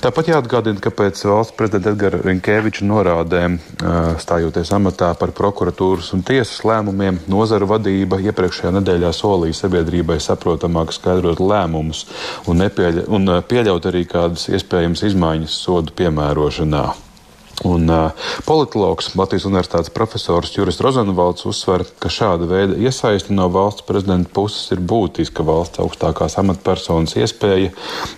Tāpat 0.03 0.31
jāatgādina, 0.33 0.81
ka 0.83 0.91
pēc 0.91 1.23
valsts 1.23 1.55
prezidenta 1.55 1.93
Edgara 1.93 2.19
Rinkeviča 2.25 2.83
norādēm, 2.85 3.59
stājoties 4.19 4.73
amatā 4.75 5.13
par 5.15 5.31
prokuratūras 5.37 6.11
un 6.15 6.25
tiesas 6.27 6.65
lēmumiem, 6.67 7.21
nozaru 7.31 7.69
vadība 7.71 8.19
iepriekšējā 8.19 8.73
nedēļā 8.79 9.13
solīja 9.15 9.61
sabiedrībai 9.61 10.19
saprotamāk 10.19 10.91
skaidrot 10.95 11.39
lēmumus 11.39 12.03
un, 12.47 12.59
nepieļa, 12.65 13.07
un 13.07 13.37
pieļaut 13.47 13.87
arī 13.91 14.03
kādas 14.09 14.49
iespējamas 14.51 15.07
izmaiņas 15.07 15.61
sodu 15.63 15.95
piemērošanā. 15.95 17.10
Un 17.63 17.89
uh, 17.89 18.09
politologs, 18.47 19.11
Latvijas 19.13 19.45
Universitātes 19.45 19.91
profesors 19.93 20.53
Juris 20.55 20.79
Rozenvalds 20.81 21.45
uzsver, 21.45 21.83
ka 22.01 22.09
šāda 22.09 22.47
veida 22.49 22.77
iesaisti 22.79 23.35
no 23.37 23.45
valsts 23.53 23.85
prezidenta 23.85 24.31
puses 24.33 24.71
ir 24.73 24.81
būtiska 24.81 25.45
valsts 25.45 25.81
augstākās 25.83 26.39
amatpersonas 26.41 27.13
iespēja 27.19 27.69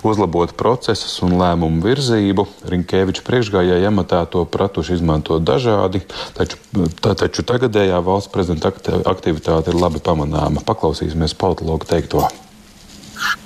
uzlabot 0.07 0.55
procesus 0.59 1.17
un 1.25 1.35
lēmumu 1.41 1.83
virzību. 1.83 2.47
Rinkēviča 2.71 3.25
priekšgājēji 3.27 3.89
amatā 3.89 4.23
to 4.31 4.45
pratuši 4.47 4.95
izmantot 4.99 5.43
dažādi, 5.43 6.05
taču, 6.37 6.61
tā, 7.03 7.11
taču 7.25 7.43
tagadējā 7.43 7.99
valsts 8.05 8.31
prezidenta 8.31 8.71
aktivitāte 9.11 9.73
ir 9.73 9.81
labi 9.81 9.99
pamanāma. 10.03 10.63
Paklausīsimies 10.63 11.35
politologu 11.35 11.89
teikto. 11.89 12.23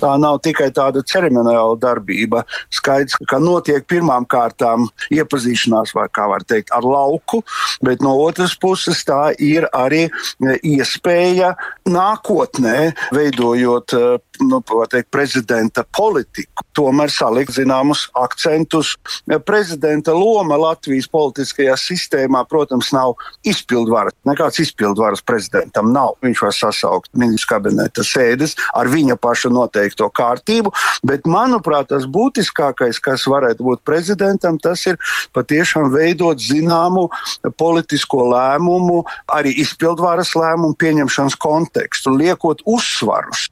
Tā 0.00 0.14
nav 0.20 0.40
tikai 0.44 0.70
tāda 0.74 1.02
ceremoniāla 1.06 1.78
darbība. 1.80 2.44
Skaidrs, 2.74 3.18
ka 3.28 3.40
notiek 3.42 3.86
pirmām 3.88 4.26
kārtām 4.30 4.88
iepazīšanās, 5.14 5.94
vai 5.96 6.06
kā 6.12 6.28
var 6.30 6.44
teikt, 6.48 6.72
ar 6.76 6.86
lauku, 6.86 7.42
bet 7.84 8.04
no 8.04 8.14
otras 8.22 8.54
puses 8.58 9.04
tā 9.08 9.32
ir 9.38 9.68
arī 9.76 10.06
iespēja 10.62 11.54
nākotnē, 11.88 12.92
veidojot 13.14 13.94
nu, 14.44 14.60
teikt, 14.90 15.10
prezidenta 15.10 15.84
politiku, 15.96 16.66
tomēr 16.76 17.10
salikt 17.12 17.56
zināmus 17.56 18.06
akcentus. 18.18 18.94
Prezidenta 19.46 20.14
loma 20.14 20.58
Latvijas 20.60 21.08
politiskajā 21.10 21.74
sistēmā, 21.80 22.44
protams, 22.50 22.92
nav 22.94 23.16
izpildvaras. 23.48 24.14
Nekāds 24.28 24.60
izpildvaras 24.62 25.24
prezidentam 25.26 25.92
nav. 25.94 26.16
Viņš 26.24 26.44
var 26.44 26.54
sasaukt 26.54 27.10
ministru 27.18 27.56
kabineta 27.56 28.04
sēdes 28.06 28.54
ar 28.76 28.90
viņa 28.92 29.16
paša 29.20 29.50
noteikto 29.68 30.08
kārtību, 30.10 30.72
bet, 31.06 31.28
manuprāt, 31.28 31.90
tas 31.92 32.08
būtiskākais, 32.08 33.00
kas 33.04 33.26
varētu 33.28 33.64
būt 33.64 33.84
prezidentam, 33.84 34.58
tas 34.58 34.86
ir 34.88 34.98
patiešām 35.36 35.92
veidot 35.92 36.40
zināmu 36.40 37.08
politisko 37.60 38.30
lēmumu, 38.32 39.04
arī 39.28 39.54
izpildvaras 39.60 40.34
lēmumu 40.38 40.74
pieņemšanas 40.80 41.38
kontekstu, 41.38 42.16
liekot 42.16 42.64
uzsvarus 42.66 43.48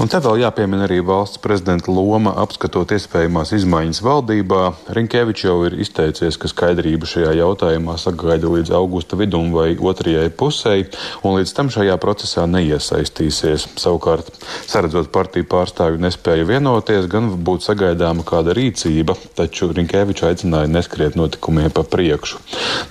Un 0.00 0.08
te 0.10 0.18
vēl 0.22 0.40
jāpiemina 0.40 0.86
arī 0.86 0.98
valsts 1.04 1.40
prezidenta 1.42 1.92
loma 1.92 2.32
apskatot 2.42 2.90
iespējamās 2.96 3.52
izmaiņas 3.54 4.00
valdībā. 4.02 4.62
Rinkevičs 4.96 5.44
jau 5.44 5.58
ir 5.68 5.76
izteicies, 5.84 6.38
ka 6.40 6.48
skaidrību 6.50 7.06
šajā 7.06 7.34
jautājumā 7.38 7.98
sagaida 8.00 8.50
līdz 8.50 8.72
augusta 8.78 9.18
vidum 9.20 9.52
vai 9.54 9.76
otrajai 9.76 10.30
pusē, 10.34 10.74
un 11.22 11.36
līdz 11.36 11.52
tam 11.54 11.70
šajā 11.72 11.98
procesā 12.02 12.46
neiesaistīsies. 12.50 13.68
Savukārt, 13.78 14.32
saredzot 14.70 15.12
partiju 15.14 15.46
pārstāvju 15.52 16.00
nespēju 16.02 16.48
vienoties, 16.48 17.06
gan 17.12 17.28
būtu 17.44 17.68
sagaidāma 17.68 18.26
kāda 18.26 18.56
rīcība, 18.58 19.14
taču 19.38 19.70
Rinkevičs 19.76 20.26
aicināja 20.30 20.72
neskriet 20.72 21.18
notikumiem 21.20 21.70
pa 21.70 21.84
priekšu. 21.84 22.40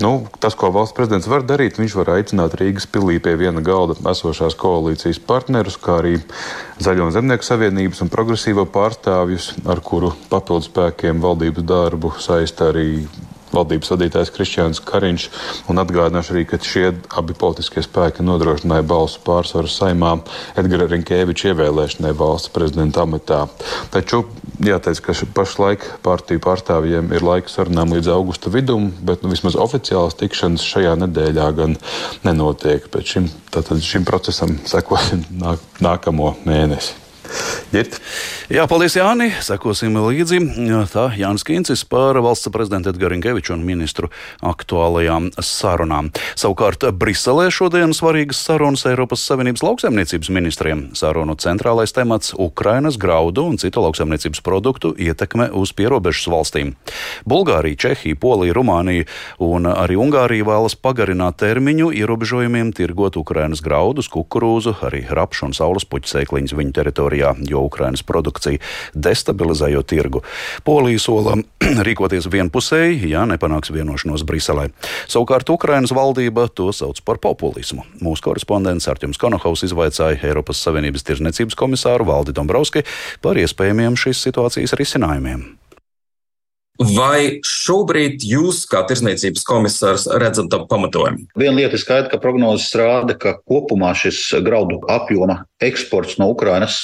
Nu, 0.06 0.14
tas, 0.40 0.56
ko 0.56 0.72
valsts 0.72 0.96
prezidents 0.98 1.30
var 1.32 1.44
darīt, 1.50 1.82
viņš 1.82 1.98
var 2.00 2.14
aicināt 2.16 2.56
Rīgas 2.62 2.88
pilī 2.88 3.18
pie 3.24 3.36
viena 3.42 3.64
galda 3.66 3.98
esošās 4.14 4.56
koalīcijas 4.62 5.20
partnerus, 5.26 5.82
kā 5.82 6.00
arī 6.00 6.16
Zaļo 6.82 7.06
un 7.08 7.14
Zemnieku 7.14 7.46
savienības 7.46 8.02
un 8.02 8.10
progresīvo 8.14 8.66
pārstāvjus, 8.74 9.52
ar 9.70 9.84
kuru 9.86 10.14
papildus 10.32 10.72
spēkiem 10.72 11.22
valdības 11.22 11.68
darbu 11.68 12.14
saista 12.20 12.72
arī 12.72 13.04
valdības 13.56 13.92
vadītājs 13.94 14.34
Kristians 14.36 14.82
Kariņš. 14.86 15.28
Atgādināšu 15.82 16.36
arī, 16.36 16.44
ka 16.46 16.60
šie 16.62 16.92
abi 17.18 17.34
politiskie 17.38 17.82
spēki 17.84 18.26
nodrošināja 18.26 18.86
balsu 18.88 19.22
pārsvaru 19.26 19.70
saimā 19.72 20.14
Edgara 20.60 20.86
Rinkēviča 20.92 21.52
ievēlēšanai 21.52 22.14
valsts 22.18 22.52
prezidenta 22.54 23.06
amatā. 23.06 23.48
Taču 23.94 24.24
jāteic, 24.62 25.02
ka 25.04 25.16
pašlaik 25.36 25.86
partiju 26.06 26.44
pārstāvjiem 26.44 27.12
ir 27.16 27.26
laiks 27.26 27.58
sarunām 27.58 27.94
līdz 27.96 28.12
augusta 28.14 28.54
vidum, 28.54 28.92
bet 29.02 29.26
nu, 29.26 29.32
vismaz 29.34 29.58
oficiālas 29.60 30.18
tikšanas 30.20 30.66
šajā 30.74 30.96
nedēļā 31.06 31.52
gan 31.58 31.78
nenotiek. 32.28 32.88
Pēc 32.92 33.16
šim, 33.16 33.30
šim 33.82 34.08
procesam 34.08 34.58
sekosim 34.70 35.26
nāk, 35.44 35.64
nākamo 35.84 36.36
mēnesi. 36.46 37.11
Ģirt. 37.72 38.02
Jā, 38.52 38.66
paldies, 38.68 38.98
Jāni. 39.00 39.30
Sekosim 39.40 39.96
līdzi. 39.96 40.42
Tā 40.92 41.06
Jānis 41.16 41.46
Kīncis 41.48 41.86
par 41.88 42.18
valsts 42.20 42.50
prezidentu 42.52 42.92
Edgars 42.92 43.14
Rinkeviču 43.14 43.54
un 43.56 43.62
ministru 43.64 44.10
aktuālajām 44.44 45.30
sarunām. 45.40 46.10
Savukārt 46.36 46.84
Briselē 47.00 47.46
šodien 47.54 47.96
svarīgas 47.96 48.42
sarunas 48.44 48.84
Eiropas 48.90 49.24
Savienības 49.24 49.64
lauksaimniecības 49.64 50.32
ministriem. 50.36 50.82
Sarunu 51.00 51.38
centrālais 51.40 51.96
temats- 51.96 52.34
Ukrainas 52.48 52.98
graudu 53.00 53.46
un 53.48 53.56
citu 53.56 53.86
lauksaimniecības 53.86 54.44
produktu 54.44 54.92
ietekme 55.00 55.48
uz 55.56 55.72
pierobežas 55.72 56.28
valstīm. 56.28 56.76
Bulgārija, 57.24 57.78
Čehija, 57.78 58.20
Polija, 58.20 58.54
Rumānija 58.54 59.08
un 59.40 59.64
arī 59.64 59.96
Ungārija 59.96 60.44
vēlas 60.44 60.76
pagarināt 60.76 61.40
termiņu 61.40 61.94
ierobežojumiem 61.96 62.74
tirgot 62.76 63.16
Ukrainas 63.16 63.62
graudus, 63.62 64.10
kukurūzu, 64.10 64.76
arī 64.84 65.08
rapšu 65.08 65.46
un 65.46 65.54
saules 65.54 65.86
puķu 65.86 66.18
sēkliņus 66.18 66.58
viņu 66.60 66.74
teritorijā. 66.76 67.21
Krievijā, 67.22 67.36
jo 67.50 67.62
Ukrainas 67.66 68.04
produkcija 68.04 68.60
destabilizējot 68.94 69.88
tirgu. 69.88 70.22
Polija 70.64 71.00
sola 71.00 71.38
rīkoties 71.88 72.30
vienpusēji, 72.32 73.12
ja 73.12 73.26
nepanāks 73.26 73.72
vienošanos 73.72 74.26
Briselē. 74.26 74.70
Savukārt 75.08 75.50
Ukrainas 75.50 75.94
valdība 75.94 76.48
to 76.50 76.72
sauc 76.74 77.02
par 77.06 77.22
populismu. 77.22 77.86
Mūsu 78.02 78.26
korespondents 78.30 78.90
Artjums 78.90 79.22
Konohaus 79.22 79.64
izvaicāja 79.68 80.20
Eiropas 80.32 80.62
Savienības 80.66 81.06
tirzniecības 81.06 81.58
komisāru 81.58 82.08
Valdi 82.10 82.34
Dombrovski 82.34 82.86
par 83.22 83.38
iespējamiem 83.38 83.98
šīs 84.00 84.22
situācijas 84.28 84.78
risinājumiem. 84.78 85.61
Vai 86.82 87.38
šobrīd 87.46 88.24
jūs, 88.26 88.64
kā 88.70 88.82
tirsniecības 88.90 89.46
komisārs, 89.46 90.08
redzat 90.22 90.50
tam 90.50 90.66
pamatojumu? 90.72 91.28
Viena 91.38 91.60
lieta 91.60 91.78
ir 91.78 91.84
skaidra, 91.84 92.10
ka 92.10 92.22
prognozes 92.22 92.72
rāda, 92.78 93.14
ka 93.20 93.36
kopumā 93.46 93.94
šis 93.98 94.24
graudu 94.42 94.80
apjoma 94.90 95.44
eksports 95.62 96.18
no 96.18 96.32
Ukrainas 96.34 96.80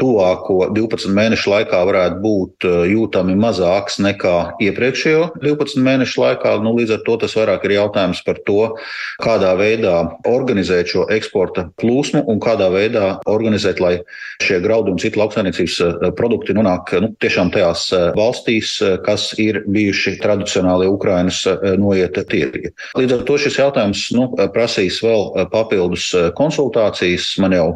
tuvāko 0.00 0.68
12 0.74 1.10
mēnešu 1.14 1.50
laikā 1.50 1.80
varētu 1.88 2.20
būt 2.22 2.66
eh, 2.66 2.76
jūtami 2.94 3.36
mazāks 3.38 3.98
nekā 4.02 4.34
iepriekšējo 4.62 5.28
12 5.42 5.82
mēnešu 5.84 6.22
laikā. 6.22 6.54
Nu, 6.64 6.74
līdz 6.78 6.96
ar 6.98 7.02
to 7.06 7.18
tas 7.24 7.34
vairāk 7.38 7.66
ir 7.66 7.76
jautājums 7.76 8.22
par 8.26 8.40
to, 8.46 8.74
kādā 9.22 9.54
veidā 9.58 9.96
organizēt 10.30 10.92
šo 10.94 11.06
eksporta 11.14 11.68
plūsmu 11.80 12.24
un 12.30 12.42
kādā 12.42 12.70
veidā 12.74 13.16
organizēt, 13.30 13.82
lai 13.82 13.96
šie 14.42 14.60
graudi 14.64 14.94
un 14.94 15.02
citu 15.02 15.22
lauksainiecības 15.22 15.78
eh, 15.82 16.08
produkti 16.18 16.56
nonāk 16.56 16.94
nu, 17.02 17.12
tiešām 17.22 17.52
tajās 17.54 17.88
eh, 17.94 18.08
valstīs, 18.18 18.76
kas 19.06 19.23
ir 19.40 19.62
bijuši 19.66 20.16
tradicionāli 20.22 20.88
Ukrainas 20.90 21.42
noieta 21.80 22.24
tirgi. 22.28 22.72
Līdz 22.98 23.18
ar 23.18 23.26
to 23.28 23.38
šis 23.40 23.58
jautājums 23.60 24.06
nu, 24.16 24.28
prasīs 24.54 25.00
vēl 25.04 25.48
papildus 25.52 26.10
konsultācijas. 26.38 27.32
Man 27.42 27.56
jau 27.56 27.68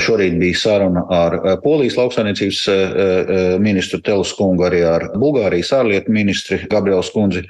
Šorīt 0.00 0.38
bija 0.40 0.56
saruna 0.56 1.02
ar 1.12 1.34
eh, 1.36 1.54
Polijas 1.62 1.98
lauksainiecības 1.98 2.60
eh, 2.68 2.80
eh, 2.80 3.54
ministru 3.60 4.00
Teleskungu, 4.04 4.64
arī 4.66 4.82
ar 4.88 5.06
Bulgārijas 5.20 5.72
ārlietu 5.76 6.14
ministri 6.14 6.62
Gabrielu 6.70 7.04
Skundzi. 7.04 7.44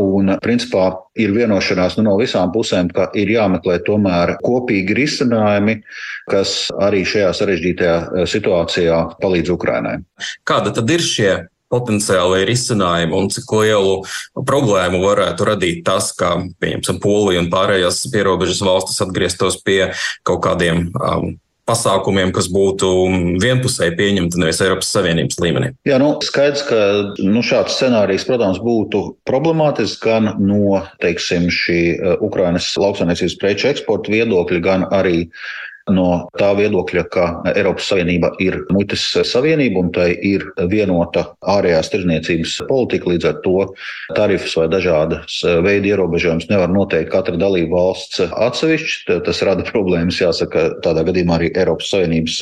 Un, 0.00 0.32
principā, 0.40 0.86
ir 1.20 1.34
vienošanās 1.36 1.98
nu, 1.98 2.06
no 2.06 2.16
visām 2.16 2.48
pusēm, 2.54 2.88
ka 2.96 3.10
ir 3.18 3.28
jāmeklē 3.34 3.76
tomēr 3.84 4.38
kopīgi 4.40 4.96
risinājumi, 4.96 5.82
kas 6.32 6.70
arī 6.80 7.02
šajā 7.04 7.28
sarežģītajā 7.36 8.26
situācijā 8.32 9.02
palīdz 9.20 9.52
Ukrainai. 9.52 9.98
Kāda 10.48 10.72
tad 10.72 10.88
ir 10.96 11.04
šie 11.04 11.34
potenciāli 11.72 12.44
risinājumi 12.48 13.16
un 13.16 13.30
cik 13.32 13.54
lielu 13.62 13.94
problēmu 14.48 15.02
varētu 15.02 15.48
radīt 15.48 15.84
tas, 15.88 16.12
ka, 16.16 16.36
pieņemsim, 16.62 17.00
Polija 17.02 17.42
un 17.42 17.50
pārējās 17.52 18.04
pierobežas 18.12 18.62
valstis 18.66 19.00
atgrieztos 19.04 19.58
pie 19.64 19.80
kaut 20.28 20.44
kādiem 20.44 20.90
um, 20.92 21.32
pasākumiem, 21.68 22.32
kas 22.34 22.48
būtu 22.52 22.88
vienpusēji 23.42 23.94
pieņemti 23.98 24.40
nevis 24.42 24.60
Eiropas 24.64 24.90
Savienības 24.92 25.38
līmenī. 25.42 25.70
Jā, 25.88 25.98
nu, 26.02 26.14
skaidrs, 26.24 26.64
ka 26.66 26.78
nu, 27.22 27.42
šāds 27.46 27.78
scenārijs, 27.78 28.26
protams, 28.28 28.58
būtu 28.62 29.04
problemātisks 29.28 30.02
gan 30.02 30.32
no 30.42 30.82
teiksim, 31.02 31.48
šī 31.54 31.80
uh, 31.94 32.16
Ukrainas 32.26 32.72
lauksaimniecības 32.82 33.38
preču 33.40 33.70
eksporta 33.70 34.12
viedokļa, 34.14 34.62
gan 34.64 34.88
arī 34.90 35.28
no 35.90 36.28
tā 36.38 36.52
viedokļa, 36.58 37.04
ka 37.12 37.26
Eiropas 37.54 37.88
Savienība 37.90 38.32
ir 38.42 38.60
muitas 38.74 39.04
savienība 39.28 39.82
un 39.82 39.90
tai 39.94 40.12
ir 40.14 40.44
vienota 40.70 41.26
ārējās 41.42 41.92
tirdzniecības 41.92 42.56
politika. 42.68 43.10
Līdz 43.10 43.28
ar 43.32 43.40
to 43.44 43.56
tarifus 44.16 44.56
vai 44.60 44.68
dažādas 44.72 45.40
veidu 45.66 45.92
ierobežojumus 45.92 46.48
nevar 46.52 46.72
noteikt 46.72 47.12
katra 47.12 47.38
dalība 47.40 47.80
valsts 47.80 48.22
atsevišķi. 48.30 49.20
Tas 49.26 49.44
rada 49.46 49.66
problēmas, 49.66 50.20
jāsaka, 50.22 50.68
tādā 50.84 51.06
gadījumā 51.08 51.40
arī 51.40 51.52
Eiropas 51.56 51.90
Savienības 51.92 52.40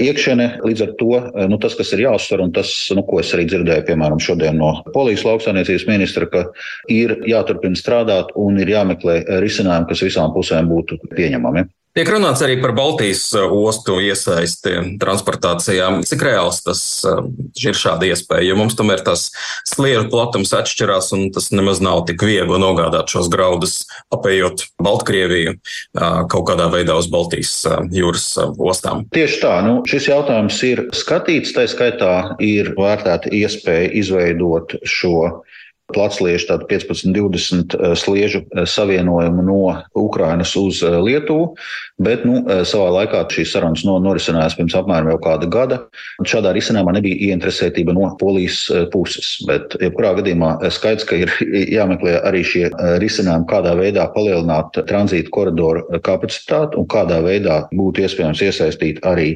iekšēnē. 0.00 0.48
Līdz 0.66 0.82
ar 0.86 0.92
to 0.98 1.20
nu, 1.50 1.58
tas, 1.62 1.76
kas 1.78 1.92
ir 1.94 2.04
jāuzsver, 2.06 2.42
un 2.42 2.52
tas, 2.54 2.72
nu, 2.96 3.04
ko 3.06 3.20
es 3.22 3.30
arī 3.36 3.46
dzirdēju, 3.50 3.86
piemēram, 3.90 4.22
šodien 4.22 4.58
no 4.58 4.72
Polijas 4.94 5.22
lauksaimniecības 5.26 5.86
ministra, 5.90 6.28
ka 6.30 6.48
ir 6.90 7.16
jāturpina 7.30 7.78
strādāt 7.78 8.34
un 8.40 8.58
ir 8.62 8.74
jāmeklē 8.74 9.20
risinājumi, 9.44 9.90
kas 9.92 10.04
visām 10.08 10.34
pusēm 10.34 10.70
būtu 10.72 10.98
pieņemami. 11.14 11.68
Tiek 11.94 12.08
runāts 12.10 12.40
arī 12.42 12.56
par 12.58 12.72
Baltijas 12.74 13.20
uh, 13.38 13.52
ostu 13.54 14.00
iesaisti 14.02 14.72
transportācijā. 14.98 15.92
Cik 16.02 16.24
reāls 16.26 16.58
tas 16.64 16.80
uh, 17.06 17.20
ir 17.62 17.78
šāda 17.78 18.08
iespēja? 18.08 18.48
Jo 18.48 18.56
mums 18.58 18.74
tomēr 18.74 19.04
tas 19.06 19.28
sliežu 19.70 20.08
platums 20.10 20.50
atšķirās, 20.58 21.12
un 21.14 21.28
tas 21.34 21.52
nemaz 21.54 21.78
nav 21.84 22.02
tik 22.08 22.24
viegli 22.26 22.58
nogādāt 22.58 23.14
šos 23.14 23.30
graudus, 23.30 23.84
apējot 24.10 24.66
Baltkrieviju 24.82 25.54
uh, 25.54 26.24
kaut 26.26 26.48
kādā 26.50 26.66
veidā 26.74 26.98
uz 26.98 27.06
Baltijas 27.12 27.54
jūras 27.94 28.26
ostām. 28.42 29.06
Tieši 29.14 29.38
tā, 29.46 29.54
nu, 29.62 29.78
šis 29.86 30.10
jautājums 30.10 30.58
ir 30.66 30.88
skatīts, 30.98 31.54
tā 31.54 31.68
skaitā 31.70 32.14
ir 32.42 32.74
vērtēta 32.74 33.30
iespēja 33.30 33.94
izveidot 34.02 34.80
šo 34.82 35.44
platsliežu, 35.92 36.48
tādu 36.48 36.64
15-20 36.70 37.76
eh, 37.76 37.92
sliežu 37.98 38.44
eh, 38.48 38.64
savienojumu 38.64 39.44
no 39.44 39.58
Ukrainas 39.92 40.54
uz 40.56 40.80
eh, 40.80 40.96
Lietuvu, 40.96 41.56
bet 42.02 42.24
nu, 42.26 42.40
savā 42.66 42.88
laikā 42.98 43.22
šīs 43.30 43.52
sarunas 43.54 43.84
no, 43.86 43.96
norisinājās 44.02 44.56
pirms 44.58 44.74
apmēram 44.78 45.12
jau 45.12 45.18
kāda 45.22 45.48
gada. 45.50 45.78
Šādā 46.26 46.54
risinājumā 46.56 46.96
nebija 46.96 47.28
ieinteresētība 47.28 47.94
no 47.94 48.08
polijas 48.20 48.64
puses, 48.92 49.36
bet 49.48 49.76
jebkurā 49.82 50.14
gadījumā 50.18 50.56
skaidrs, 50.74 51.06
ka 51.08 51.18
ir 51.22 51.32
jāmeklē 51.76 52.16
arī 52.26 52.42
šie 52.46 52.64
risinājumi, 53.02 53.48
kādā 53.50 53.76
veidā 53.78 54.08
palielināt 54.14 54.80
tranzītu 54.88 55.32
koridoru 55.34 56.00
kapacitāti 56.04 56.80
un 56.80 56.88
kādā 56.90 57.20
veidā 57.24 57.62
būtu 57.74 58.04
iespējams 58.04 58.42
iesaistīt 58.48 59.02
arī 59.06 59.28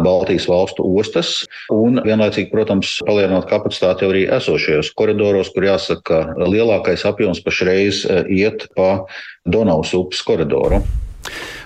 Baltijas 0.00 0.48
valstu 0.48 0.86
ostas 0.98 1.42
un 1.74 2.00
vienlaicīgi, 2.04 2.50
protams, 2.52 2.96
palielināt 3.06 3.48
kapacitāti 3.50 4.06
jau 4.06 4.12
arī 4.14 4.24
esošajos 4.38 4.94
koridoros, 4.98 5.52
kur 5.54 5.68
jāsaka, 5.68 5.88
jāsaka, 5.88 6.48
lielākais 6.48 7.04
apjoms 7.06 7.42
pašreiz 7.44 8.06
iet 8.28 8.68
pa 8.76 9.06
Donavas 9.46 9.94
upes 9.94 10.22
koridoru. 10.22 10.82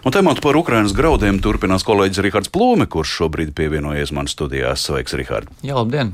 Un 0.02 0.10
tematu 0.10 0.42
par 0.42 0.56
Ukraiņas 0.58 0.96
graudiem 0.98 1.36
turpinās 1.38 1.84
kolēģis 1.86 2.24
Rihards 2.24 2.50
Plūme, 2.50 2.88
kurš 2.90 3.12
šobrīd 3.20 3.52
pievienojies 3.54 4.10
man 4.10 4.26
studijās. 4.26 4.82
Sveiks, 4.82 5.14
Rihard! 5.14 5.52
Jā, 5.62 5.76
labdien! 5.78 6.10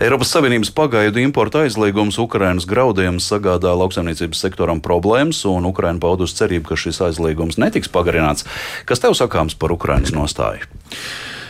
Eiropas 0.00 0.32
Savienības 0.32 0.72
pagaidu 0.72 1.20
importa 1.20 1.66
aizliegums 1.66 2.16
Ukraiņas 2.22 2.64
graudiem 2.70 3.20
sagādā 3.20 3.74
lauksaimniecības 3.76 4.40
sektoram 4.40 4.80
problēmas, 4.80 5.42
un 5.52 5.68
Ukraiņa 5.68 6.00
paudus 6.00 6.32
cerību, 6.38 6.70
ka 6.70 6.80
šis 6.80 7.02
aizliegums 7.10 7.60
netiks 7.60 7.92
pagarināts. 7.92 8.48
Kas 8.88 9.04
tev 9.04 9.12
sakāms 9.20 9.58
par 9.60 9.76
Ukraiņas 9.76 10.16
nostāju? 10.16 10.64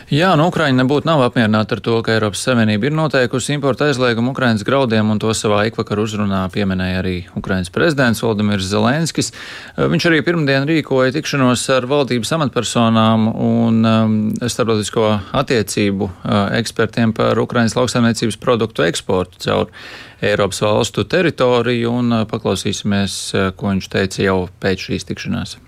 Jā, 0.06 0.28
nu, 0.38 0.44
Ukraiņa 0.52 0.84
nebūtu 0.84 1.08
nav 1.08 1.18
apmierināta 1.24 1.74
ar 1.74 1.80
to, 1.82 1.96
ka 2.06 2.12
Eiropas 2.14 2.44
Savienība 2.46 2.86
ir 2.86 2.94
noteikusi 2.94 3.56
importa 3.56 3.88
aizliegumu 3.88 4.30
Ukraiņas 4.30 4.62
graudiem, 4.62 5.08
un 5.10 5.18
to 5.18 5.34
savā 5.34 5.64
ikvakar 5.66 5.98
uzrunā 5.98 6.44
pieminēja 6.54 7.00
arī 7.00 7.14
Ukraiņas 7.34 7.72
prezidents 7.74 8.22
Valdemirs 8.22 8.68
Zelenskis. 8.70 9.32
Viņš 9.74 10.06
arī 10.06 10.22
pirmdien 10.22 10.70
rīkoja 10.70 11.10
tikšanos 11.18 11.66
ar 11.74 11.90
valdības 11.90 12.32
amatpersonām 12.38 13.26
un 13.34 13.82
um, 13.82 14.16
starptautisko 14.38 15.10
attiecību 15.42 16.12
uh, 16.12 16.38
ekspertiem 16.54 17.10
par 17.10 17.42
Ukraiņas 17.42 17.74
lauksaimniecības 17.74 18.38
produktu 18.38 18.86
eksportu 18.86 19.42
caur 19.42 19.74
Eiropas 20.22 20.62
valstu 20.62 21.02
teritoriju, 21.02 21.98
un 21.98 22.20
uh, 22.20 22.26
paklausīsimies, 22.30 23.22
uh, 23.34 23.50
ko 23.58 23.74
viņš 23.74 23.94
teica 23.98 24.28
jau 24.30 24.44
pēc 24.62 24.92
šīs 24.92 25.10
tikšanās. 25.10 25.58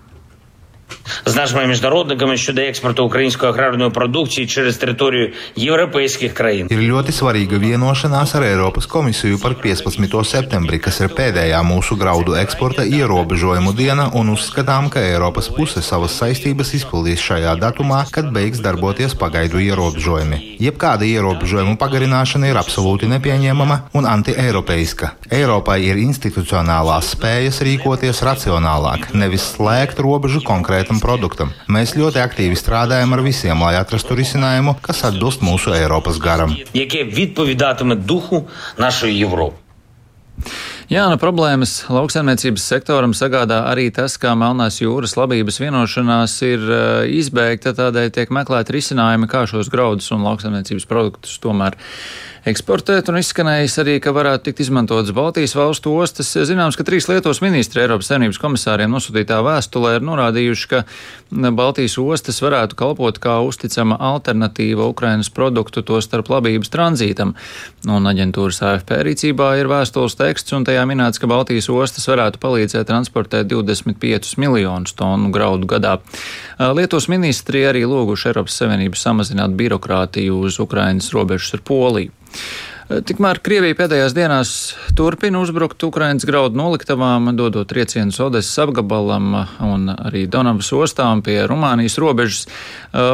з 1.26 1.36
нашими 1.36 1.66
міжнародниками 1.66 2.36
щодо 2.36 2.60
експорту 2.60 3.04
української 3.04 3.52
аграрної 3.52 3.90
продукції 3.90 4.46
через 4.46 4.76
територію 4.76 5.32
європейських 5.56 6.34
країн. 6.34 6.68
Ir 6.70 6.80
ļoti 6.92 7.12
svarīga 7.12 7.58
vienošanās 7.58 8.36
ar 8.36 8.42
Eiropas 8.42 8.86
komisiju 8.86 9.38
par 9.38 9.54
15. 9.62 10.24
septembri, 10.24 10.78
kas 10.78 11.00
ir 11.00 11.10
pēdējā 11.18 11.60
mūsu 11.64 11.96
graudu 11.96 12.36
eksporta 12.36 12.84
ierobežojumu 12.84 13.72
diena, 13.72 14.10
un 14.14 14.32
uzskatām, 14.34 14.88
ka 14.92 15.00
Eiropas 15.00 15.48
puse 15.56 15.82
savas 15.82 16.16
saistības 16.20 16.74
izpildīs 16.78 17.20
šajā 17.20 17.54
datumā, 17.60 18.04
kad 18.14 18.32
beigs 18.32 18.60
darboties 18.60 19.14
pagaidu 19.14 19.60
ierobežojumi. 19.60 20.38
Jebkāda 20.60 21.04
ierobežojumu 21.08 21.76
pagarināšana 21.80 22.52
ir 22.52 22.60
absolūti 22.60 23.08
nepieņemama 23.14 23.76
un 23.94 24.08
antieiropeiska. 24.16 25.14
Eiropai 25.30 25.80
ir 25.90 25.96
institucionālās 26.08 27.14
spējas 27.16 27.62
rīkoties 27.66 28.22
racionālāk, 28.28 29.12
nevis 29.14 29.48
slēgt 29.54 30.00
robežu 30.00 30.44
konkrēti 30.44 30.77
konkrētam 30.79 31.01
produktam. 31.03 31.51
Mēs 31.67 31.95
ļoti 31.97 32.21
aktīvi 32.23 32.55
strādājam 32.55 33.13
ar 33.13 33.21
visiem, 33.23 33.59
lai 33.59 33.75
atrastu 33.75 34.15
risinājumu, 34.15 34.77
kas 34.81 35.03
atbilst 35.03 35.41
mūsu 35.43 35.73
Eiropas 35.75 36.19
garam. 36.19 36.55
Jā, 40.89 41.03
nu 41.05 41.19
problēmas 41.21 41.83
lauksaimniecības 41.93 42.63
sektoram 42.65 43.11
sagādā 43.13 43.59
arī 43.69 43.91
tas, 43.93 44.15
ka 44.17 44.31
Melnās 44.33 44.79
jūras 44.81 45.13
labības 45.19 45.59
vienošanās 45.61 46.33
ir 46.47 46.63
uh, 46.65 46.79
izbeigta, 47.05 47.75
tādēļ 47.77 48.09
tiek 48.15 48.33
meklēti 48.33 48.73
risinājumi, 48.73 49.29
kā 49.29 49.43
šos 49.51 49.69
graudus 49.69 50.09
un 50.15 50.25
lauksaimniecības 50.25 50.89
produktus 50.89 51.37
tomēr 51.43 51.77
eksportēt, 52.47 53.09
un 53.11 53.19
izskanējis 53.19 53.75
arī, 53.81 53.95
ka 54.03 54.13
varētu 54.15 54.47
tikt 54.47 54.63
izmantotas 54.63 55.11
Baltijas 55.15 55.55
valstu 55.57 55.93
ostas. 55.99 56.31
Zināms, 56.47 56.77
ka 56.79 56.85
trīs 56.87 57.09
Lietuvas 57.09 57.41
ministri 57.43 57.83
Eiropas 57.83 58.09
Savienības 58.09 58.39
komisāriem 58.41 58.91
nosūtītā 58.93 59.39
vēstulē 59.45 59.95
ir 59.97 60.05
norādījuši, 60.07 60.69
ka 60.71 60.83
Baltijas 61.55 61.97
ostas 62.01 62.39
varētu 62.43 62.77
kalpot 62.79 63.19
kā 63.21 63.39
uzticama 63.45 63.99
alternatīva 64.11 64.87
Ukrainas 64.89 65.31
produktu, 65.33 65.83
to 65.85 65.99
starp 66.01 66.31
labības 66.31 66.71
tranzītam. 66.73 67.35
Un 67.89 68.09
aģentūras 68.09 68.61
AFP 68.71 68.95
rīcībā 69.09 69.53
ir 69.59 69.71
vēstules 69.71 70.17
teksts, 70.19 70.55
un 70.55 70.67
tajā 70.67 70.78
minēts, 70.87 71.19
ka 71.19 71.27
Baltijas 71.29 71.69
ostas 71.73 72.07
varētu 72.09 72.39
palīdzēt 72.43 72.87
transportēt 72.89 73.49
25 73.51 74.37
miljonus 74.41 74.95
tonu 74.97 75.31
graudu 75.33 75.67
gadā. 75.69 75.97
Lietuvas 76.59 77.09
ministri 77.11 77.65
arī 77.67 77.85
lūguši 77.89 78.31
Eiropas 78.31 78.59
Savienību 78.61 78.99
samazināt 78.99 79.55
birokrātiju 79.59 80.41
uz 80.47 80.59
Ukrainas 80.63 81.11
robežas 81.15 81.57
ar 81.57 81.65
Poliju. 81.65 82.15
Tikmēr 82.89 83.37
Krievija 83.45 83.75
pēdējās 83.77 84.15
dienās 84.17 84.51
turpina 84.97 85.37
uzbrukt 85.43 85.83
Ukraiņas 85.85 86.25
graudu 86.25 86.57
noliktavām, 86.57 87.27
dodot 87.37 87.69
triecienus 87.69 88.17
Odesas 88.25 88.63
apgabalam 88.63 89.27
un 89.61 89.91
arī 89.93 90.23
Donavas 90.25 90.71
ostām 90.73 91.21
pie 91.21 91.43
Rumānijas 91.45 91.99
robežas. 92.01 92.47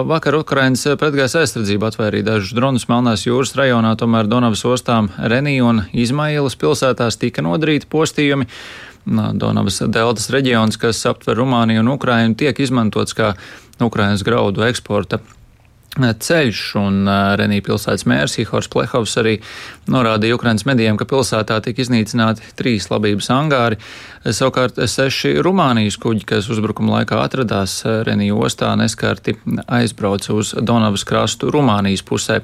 Vakar 0.08 0.40
Ukraiņas 0.40 0.96
pretgājas 1.02 1.36
aizsardzība 1.42 1.92
atvairīja 1.92 2.30
dažus 2.30 2.56
dronus 2.56 2.88
Melnās 2.88 3.28
jūras 3.28 3.52
rajonā, 3.60 3.92
tomēr 4.00 4.32
Donavas 4.32 4.64
ostām 4.64 5.12
Renī 5.20 5.58
un 5.60 5.84
Izmailas 5.92 6.56
pilsētās 6.56 7.20
tika 7.20 7.44
nodarīti 7.44 7.92
postījumi. 7.92 8.48
Donavas 9.06 9.84
deltas 9.92 10.32
reģions, 10.32 10.80
kas 10.80 11.04
aptver 11.12 11.36
Rumāniju 11.44 11.84
un 11.84 11.98
Ukrainu, 12.00 12.40
tiek 12.40 12.64
izmantots 12.64 13.12
kā 13.18 13.36
Ukrainas 13.84 14.24
graudu 14.24 14.64
eksporta 14.72 15.20
ceļš, 15.96 16.62
un 16.80 17.08
Renī 17.40 17.62
pilsētas 17.64 18.06
mērs 18.10 18.38
Ihors 18.42 18.68
Plehovs 18.72 19.16
arī 19.22 19.38
norādīja 19.92 20.36
Ukrainas 20.36 20.66
medijiem, 20.68 20.98
ka 20.98 21.08
pilsētā 21.08 21.62
tika 21.64 21.82
iznīcināti 21.84 22.54
trīs 22.60 22.90
labības 22.92 23.30
angāri, 23.32 23.80
savukārt 24.26 24.82
seši 24.92 25.38
Rumānijas 25.46 25.98
kuģi, 26.02 26.26
kas 26.26 26.50
uzbrukuma 26.52 27.00
laikā 27.00 27.22
atradās 27.24 27.82
Renī 27.86 28.32
ostā, 28.36 28.74
neskarti 28.76 29.38
aizbrauca 29.68 30.34
uz 30.36 30.56
Donavas 30.60 31.08
krastu 31.08 31.52
Rumānijas 31.54 32.04
pusē. 32.06 32.42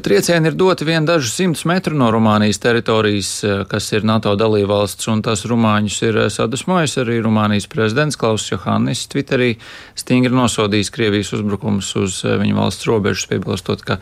Triecieni 0.00 0.48
ir 0.48 0.54
doti 0.56 0.86
vien 0.88 1.04
dažus 1.04 1.34
simtus 1.36 1.66
metru 1.68 1.96
no 1.98 2.06
Rumānijas 2.14 2.60
teritorijas, 2.62 3.32
kas 3.68 3.90
ir 3.92 4.06
NATO 4.08 4.32
dalībvalsts, 4.40 5.08
un 5.12 5.20
tas 5.26 5.44
Rumāņus 5.44 5.98
ir 6.06 6.18
sadusmojis. 6.32 6.96
Arī 7.02 7.18
Rumānijas 7.20 7.68
prezidents 7.68 8.16
Klaus 8.16 8.46
Johannis 8.48 9.04
Twitterī 9.12 9.50
stingri 9.98 10.32
nosodījis 10.32 10.92
Krievijas 10.94 11.34
uzbrukumus 11.36 11.90
uz 12.00 12.22
viņu 12.24 12.56
valsts 12.56 12.88
robežas, 12.88 13.26
piebilstot, 13.28 13.84
ka 13.84 13.98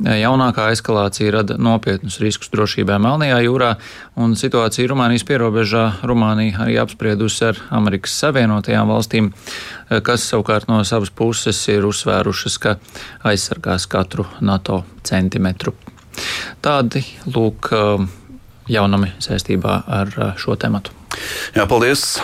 Jaunākā 0.00 0.70
eskalācija 0.72 1.32
rada 1.34 1.56
nopietnus 1.60 2.16
riskus 2.22 2.48
drošībai 2.54 2.96
Melnajā 3.04 3.40
jūrā, 3.44 3.74
un 4.16 4.32
situācija 4.38 4.88
Rumānijas 4.88 5.26
pierobežā 5.28 5.82
Rumānija 6.08 6.62
arī 6.64 6.78
apspriedusi 6.80 7.50
ar 7.50 7.60
Amerikas 7.76 8.14
Savienotajām 8.22 8.88
valstīm, 8.88 9.28
kas 10.06 10.24
savukārt 10.30 10.70
no 10.72 10.78
savas 10.88 11.12
puses 11.12 11.60
ir 11.68 11.84
uzsvērušas, 11.88 12.56
ka 12.62 12.78
aizsargās 13.28 13.84
katru 13.92 14.24
NATO 14.40 14.84
centimetru. 15.04 15.74
Tādi 16.64 17.04
lūk 17.28 17.68
jaunumi 18.70 19.12
saistībā 19.20 19.82
ar 20.00 20.16
šo 20.40 20.56
tematu. 20.56 20.96
Jā, 21.52 21.66
paldies, 21.68 22.14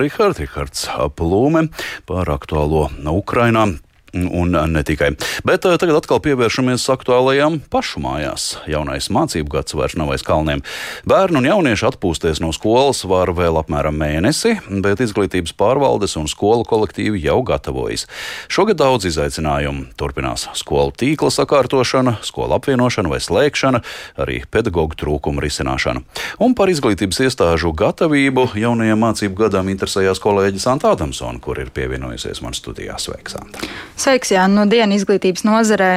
Rihards, 0.00 0.40
Rihards 0.40 0.88
Plūme 1.14 1.68
par 2.08 2.32
aktuālo 2.32 2.88
Ukrainā. 3.12 3.68
Un 4.14 4.56
ne 4.72 4.82
tikai. 4.82 5.12
Bet 5.46 5.64
uh, 5.68 5.76
tagad 5.78 6.00
atkal 6.00 6.18
pievēršamies 6.24 6.88
aktuālajām 6.90 7.60
pašu 7.70 8.02
mājās. 8.02 8.46
Jaunais 8.70 9.06
mācību 9.12 9.52
gads 9.54 9.76
vairs 9.78 9.94
nav 9.98 10.10
aiz 10.14 10.24
kalniem. 10.26 10.64
Bērni 11.08 11.38
un 11.38 11.46
jaunieši 11.46 11.86
atpūsties 11.92 12.40
no 12.42 12.50
skolas 12.56 13.04
var 13.06 13.30
vēl 13.36 13.60
apmēram 13.60 13.94
mēnesi, 14.00 14.56
bet 14.82 15.02
izglītības 15.04 15.54
pārvaldes 15.54 16.16
un 16.18 16.26
skolu 16.30 16.66
kolektīvi 16.66 17.22
jau 17.22 17.38
gatavojas. 17.46 18.08
Šogad 18.50 18.80
daudz 18.82 19.06
izaicinājumu. 19.12 19.92
Turpinās 20.00 20.48
skolu 20.58 20.90
tīkla 20.90 21.30
sakārtošana, 21.34 22.16
skolu 22.26 22.58
apvienošana 22.58 23.12
vai 23.12 23.20
slēgšana, 23.22 23.82
arī 24.20 24.40
pedagoģu 24.50 24.98
trūkuma 25.04 25.44
risināšana. 25.44 26.02
Un 26.42 26.58
par 26.58 26.72
izglītības 26.72 27.22
iestāžu 27.28 27.70
gatavību 27.78 28.50
jaunajam 28.58 29.06
mācību 29.06 29.44
gadam 29.44 29.70
interesējās 29.70 30.22
kolēģis 30.22 30.66
Anta 30.74 30.94
Adamsona, 30.96 31.38
kur 31.42 31.62
ir 31.62 31.70
pievienojusies 31.74 32.42
man 32.42 32.58
studijā. 32.58 32.98
Sveiks, 32.98 33.38
Anta! 33.38 33.70
Sveiks, 34.00 34.30
Jā, 34.32 34.46
no 34.48 34.62
dienas 34.64 35.02
izglītības 35.02 35.42
nozarē 35.44 35.88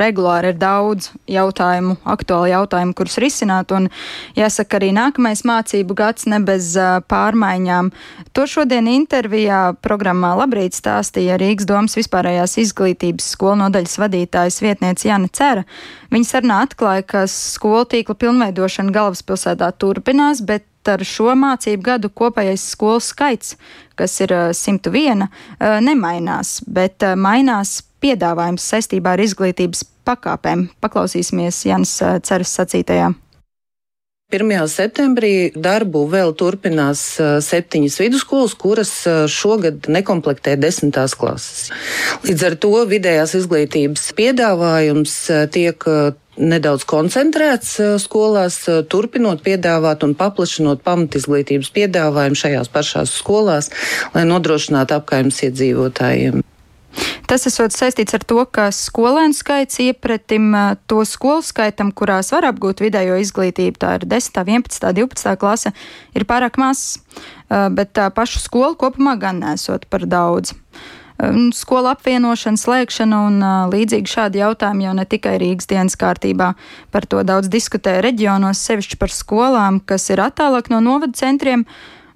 regulāri 0.00 0.54
ir 0.54 0.56
daudz 0.56 1.10
jautājumu, 1.28 1.98
aktuāli 2.08 2.54
jautājumi, 2.54 2.94
kurus 2.96 3.18
risināt, 3.20 3.74
un 3.76 3.90
jāsaka 4.38 4.78
arī 4.78 4.88
nākamais 4.96 5.42
mācību 5.44 5.96
gads 5.98 6.24
ne 6.30 6.38
bez 6.40 6.70
pārmaiņām. 7.12 7.90
To 8.32 8.46
šodien 8.48 8.88
intervijā 8.88 9.60
programmā 9.84 10.32
Labrīt 10.40 10.78
stāstīja 10.78 11.36
Rīgas 11.42 11.68
domas 11.68 11.98
vispārējās 12.00 12.56
izglītības 12.64 13.28
skolu 13.34 13.58
nodaļas 13.66 13.98
vadītājs 14.06 14.62
vietniece 14.64 15.10
Jana 15.10 15.28
Cera. 15.28 15.68
Viņa 16.14 16.30
sarunā 16.32 16.62
atklāja, 16.64 17.04
ka 17.12 17.26
skolu 17.28 17.84
tīkla 17.92 18.16
pilnveidošana 18.24 18.96
galvaspilsētā 18.96 19.68
turpinās, 19.76 20.40
bet 20.40 20.64
ar 20.88 21.04
šo 21.04 21.34
mācību 21.36 21.82
gadu 21.84 22.08
kopējais 22.08 22.64
skolu 22.72 23.02
skaits, 23.04 23.56
kas 23.98 24.16
ir 24.24 24.32
101, 24.56 25.26
nemainās, 25.84 26.60
bet 26.64 27.04
mainās 27.20 27.82
piedāvājums 28.00 28.64
saistībā 28.72 29.12
ar 29.12 29.20
izglītības 29.20 29.84
pakāpēm. 30.08 30.70
Paklausīsimies 30.80 31.66
Jānis 31.68 31.98
Ceres 32.24 32.54
sacītajā. 32.56 33.10
1. 34.30 34.46
septembrī 34.70 35.50
darbu 35.58 36.04
vēl 36.06 36.30
turpinās 36.38 37.00
septiņas 37.42 37.96
vidusskolas, 37.98 38.52
kuras 38.54 38.92
šogad 39.26 39.88
nekomplektē 39.90 40.54
desmitās 40.54 41.16
klases. 41.18 41.72
Līdz 42.22 42.44
ar 42.46 42.54
to 42.62 42.70
vidējās 42.92 43.34
izglītības 43.40 44.04
piedāvājums 44.14 45.16
tiek 45.50 45.82
nedaudz 46.40 46.84
koncentrēts 46.88 47.76
skolās, 48.02 48.62
turpinot 48.90 49.42
piedāvāt 49.44 50.04
un 50.06 50.16
paplašinot 50.18 50.84
pamatizglītības 50.86 51.72
piedāvājumu 51.76 52.38
šajās 52.42 52.70
pašās 52.72 53.16
skolās, 53.20 53.70
lai 54.14 54.26
nodrošinātu 54.28 54.96
apkaimes 54.98 55.42
iedzīvotājiem. 55.48 56.40
Tas 57.30 57.46
esot 57.46 57.70
saistīts 57.70 58.16
ar 58.16 58.24
to, 58.26 58.42
ka 58.50 58.66
skolēnu 58.74 59.36
skaits 59.38 59.78
iepretim 59.84 60.50
to 60.90 61.04
skolu 61.06 61.44
skaitam, 61.46 61.92
kurās 61.94 62.32
var 62.34 62.48
apgūt 62.48 62.82
vidējo 62.82 63.20
izglītību, 63.22 63.78
tā 63.78 63.92
ir 64.00 64.06
10, 64.10 64.40
11, 64.42 64.88
12 64.98 65.36
klase, 65.38 65.70
ir 66.18 66.26
pārāk 66.26 66.58
mazs, 66.58 66.98
bet 67.46 68.00
pašu 68.16 68.42
skolu 68.42 68.74
kopumā 68.80 69.14
gan 69.22 69.38
nesot 69.44 69.86
par 69.86 70.08
daudz 70.10 70.56
skolu 71.54 71.90
apvienošana, 71.92 72.60
slēgšana 72.60 73.20
un 73.28 73.44
līdzīgi 73.72 74.10
šādi 74.10 74.42
jautājumi 74.42 74.86
jau 74.86 74.96
ne 74.96 75.06
tikai 75.08 75.36
Rīgas 75.42 75.70
dienas 75.70 75.98
kārtībā. 76.00 76.52
Par 76.90 77.06
to 77.10 77.22
daudz 77.26 77.50
diskutē 77.52 77.98
reģionos, 78.04 78.62
sevišķi 78.66 79.00
par 79.00 79.14
skolām, 79.14 79.80
kas 79.84 80.10
ir 80.10 80.22
attālāk 80.24 80.70
no 80.72 80.80
novada 80.84 81.12
centriem. 81.16 81.66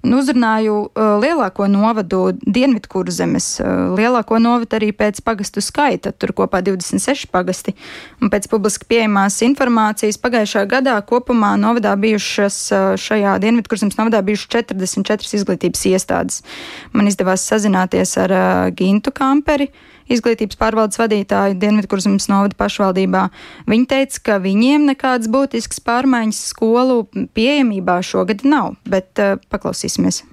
Nu, 0.05 0.19
uzrunāju 0.21 0.75
uh, 0.85 1.15
lielāko 1.17 1.65
novadu 1.71 2.19
Dienvidkurzemes, 2.45 3.47
uh, 3.63 3.69
lielāko 3.97 4.37
novadu 4.41 4.77
arī 4.77 4.91
pēc 4.93 5.23
pagastu 5.25 5.63
skaita, 5.65 6.11
tur 6.13 6.35
kopā 6.37 6.61
26 6.65 7.25
pagasti. 7.33 7.73
Un 8.21 8.29
pēc 8.33 8.45
publiski 8.51 8.85
pieejamās 8.91 9.39
informācijas 9.47 10.21
pagājušā 10.21 10.67
gadā 10.69 10.99
kopumā 11.09 11.55
novadā 11.57 11.95
bijušas 11.97 12.59
uh, 12.69 12.85
šajā 13.01 13.39
Dienvidkurzemes 13.41 13.97
novadā 13.97 14.21
bijušas 14.27 14.51
44 14.59 15.41
izglītības 15.41 15.83
iestādes. 15.89 16.45
Man 16.93 17.09
izdevās 17.09 17.47
sazināties 17.49 18.13
ar 18.21 18.37
uh, 18.37 18.45
Gintu 18.77 19.15
Kamperi. 19.15 19.71
Uh, 19.71 19.94
izglītības 20.11 20.59
pārvaldes 20.59 20.99
vadītāju 21.01 21.57
Dienvidkurzemes 21.61 22.29
novada 22.31 22.57
pašvaldībā. 22.59 23.25
Viņi 23.69 23.89
teica, 23.91 24.21
ka 24.29 24.37
viņiem 24.43 24.87
nekādas 24.91 25.31
būtiskas 25.31 25.81
pārmaiņas 25.85 26.41
skolu 26.51 27.03
pieejamībā 27.37 27.99
šogad 28.05 28.45
nav, 28.47 28.75
bet 28.89 29.21
uh, 29.21 29.37
paklausīsimies. 29.51 30.23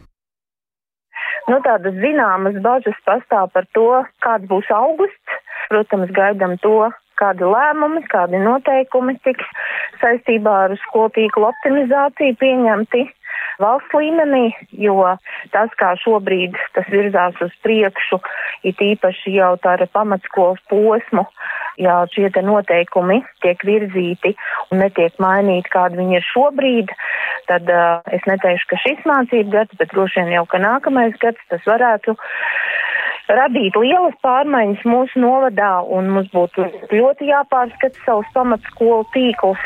Nu, 1.51 1.59
tādas 1.65 1.97
zināmas 1.99 2.59
bažas 2.63 2.99
pastāv 3.07 3.51
par 3.55 3.67
to, 3.77 3.89
kāds 4.23 4.47
būs 4.51 4.69
augusts. 4.75 5.41
Protams, 5.73 6.11
gaidām 6.15 6.59
to, 6.63 6.91
kādi 7.23 7.49
lēmumi, 7.49 8.05
kādi 8.11 8.43
noteikumi 8.43 9.17
tiks 9.27 9.49
saistībā 10.03 10.59
ar 10.67 10.77
skolu 10.87 11.13
tīklu 11.17 11.51
optimizāciju 11.53 12.39
pieņemti 12.43 13.07
valsts 13.63 13.95
līmenī, 13.95 14.51
jo 14.85 14.97
tas, 15.53 15.73
kā 15.81 15.93
šobrīd 16.03 16.57
tas 16.77 16.89
virzās 16.93 17.39
uz 17.45 17.53
priekšu, 17.65 18.19
it 18.69 18.81
īpaši 18.83 19.37
jau 19.37 19.55
tā 19.63 19.77
ar 19.77 19.85
pamatskolas 19.93 20.63
posmu, 20.71 21.27
ja 21.81 22.03
šie 22.13 22.29
te 22.35 22.43
noteikumi 22.45 23.21
tiek 23.45 23.63
virzīti 23.67 24.35
un 24.71 24.83
netiek 24.83 25.17
mainīti, 25.23 25.73
kādi 25.73 26.01
viņi 26.01 26.19
ir 26.19 26.29
šobrīd, 26.31 26.95
tad 27.51 27.69
uh, 27.73 28.03
es 28.15 28.25
neteikšu, 28.29 28.71
ka 28.73 28.81
šis 28.85 29.07
mācību 29.09 29.55
gads, 29.55 29.79
bet 29.81 29.93
droši 29.95 30.23
vien 30.23 30.35
jau, 30.39 30.47
ka 30.49 30.63
nākamais 30.63 31.17
gads 31.23 31.51
tas 31.53 31.65
varētu 31.69 32.17
radīt 33.29 33.77
lielas 33.79 34.17
pārmaiņas 34.25 34.85
mūsu 34.89 35.23
novadā, 35.23 35.83
un 35.85 36.11
mums 36.15 36.31
būtu 36.35 36.67
ļoti 36.93 37.31
jāpārskata 37.31 38.05
savus 38.07 38.29
pamatskolu 38.35 39.07
tīklus. 39.15 39.63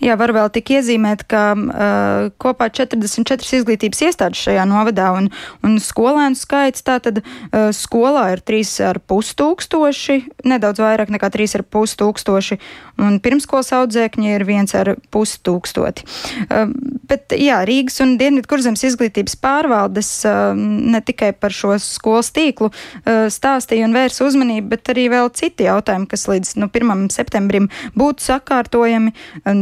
Jā, 0.00 0.14
var 0.16 0.32
vēl 0.32 0.48
tik 0.52 0.70
iezīmēt, 0.78 1.26
ka 1.28 1.42
uh, 1.52 2.30
kopā 2.40 2.70
44 2.72 3.58
izglītības 3.60 4.00
iestādes 4.06 4.40
šajā 4.46 4.64
novadā 4.68 5.10
un, 5.12 5.28
un 5.66 5.76
skolēnu 5.82 6.38
skaits 6.40 6.84
tātad 6.86 7.20
uh, 7.20 7.68
skolā 7.76 8.30
ir 8.32 8.40
3,5 8.48 9.34
tūkstoši, 9.36 10.16
nedaudz 10.48 10.80
vairāk 10.80 11.12
nekā 11.12 11.28
3,5 11.34 11.98
tūkstoši, 12.00 12.58
un 13.04 13.18
pirmskolas 13.20 13.74
audzēkņi 13.76 14.32
ir 14.38 14.46
1,5 14.48 15.36
tūkstoti. 15.44 16.08
Uh, 16.48 16.72
bet 17.10 17.36
jā, 17.36 17.60
Rīgas 17.68 18.00
un 18.00 18.16
Dienvidkurzemes 18.20 18.86
izglītības 18.88 19.36
pārvaldes 19.44 20.14
uh, 20.24 20.56
ne 20.56 21.02
tikai 21.04 21.34
par 21.36 21.52
šo 21.52 21.76
skolas 21.84 22.32
tīklu 22.32 22.70
uh, 22.72 23.28
stāstīja 23.28 23.84
un 23.84 23.98
vērsa 23.98 24.24
uzmanību, 24.30 24.72
bet 24.72 24.94
arī 24.94 25.10
vēl 25.12 25.28
citi 25.36 25.68
jautājumi, 25.68 26.08
kas 26.08 26.24
līdz 26.32 26.56
nu, 26.64 26.72
1. 26.72 27.06
septembrim 27.12 27.68
būtu 27.92 28.30
sakārtojami. 28.30 29.12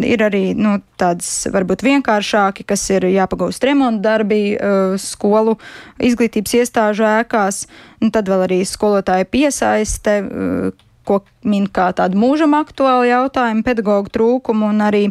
Ir 0.07 0.28
arī 0.29 0.43
nu, 0.57 0.77
tādas 1.01 1.49
varbūt 1.53 1.85
vienkāršāki, 1.87 2.67
kas 2.69 2.85
ir 2.95 3.09
jāpagūst 3.11 3.65
remonta 3.69 4.05
darbi 4.11 4.43
uh, 4.55 4.97
skolu 5.01 5.59
izglītības 5.99 6.59
iestāžu 6.61 7.07
ēkās, 7.09 7.65
un 8.03 8.13
tad 8.15 8.31
vēl 8.31 8.47
arī 8.49 8.61
skolotāja 8.69 9.29
piesaiste 9.29 10.21
uh, 10.23 10.85
ko 11.09 11.23
min 11.49 11.65
kā 11.73 11.89
tādu 11.97 12.21
mūžam 12.21 12.53
aktuālu 12.59 13.09
jautājumu, 13.09 13.65
pedagoģu 13.65 14.13
trūkumu, 14.13 14.69
un 14.75 14.85
arī 14.85 15.03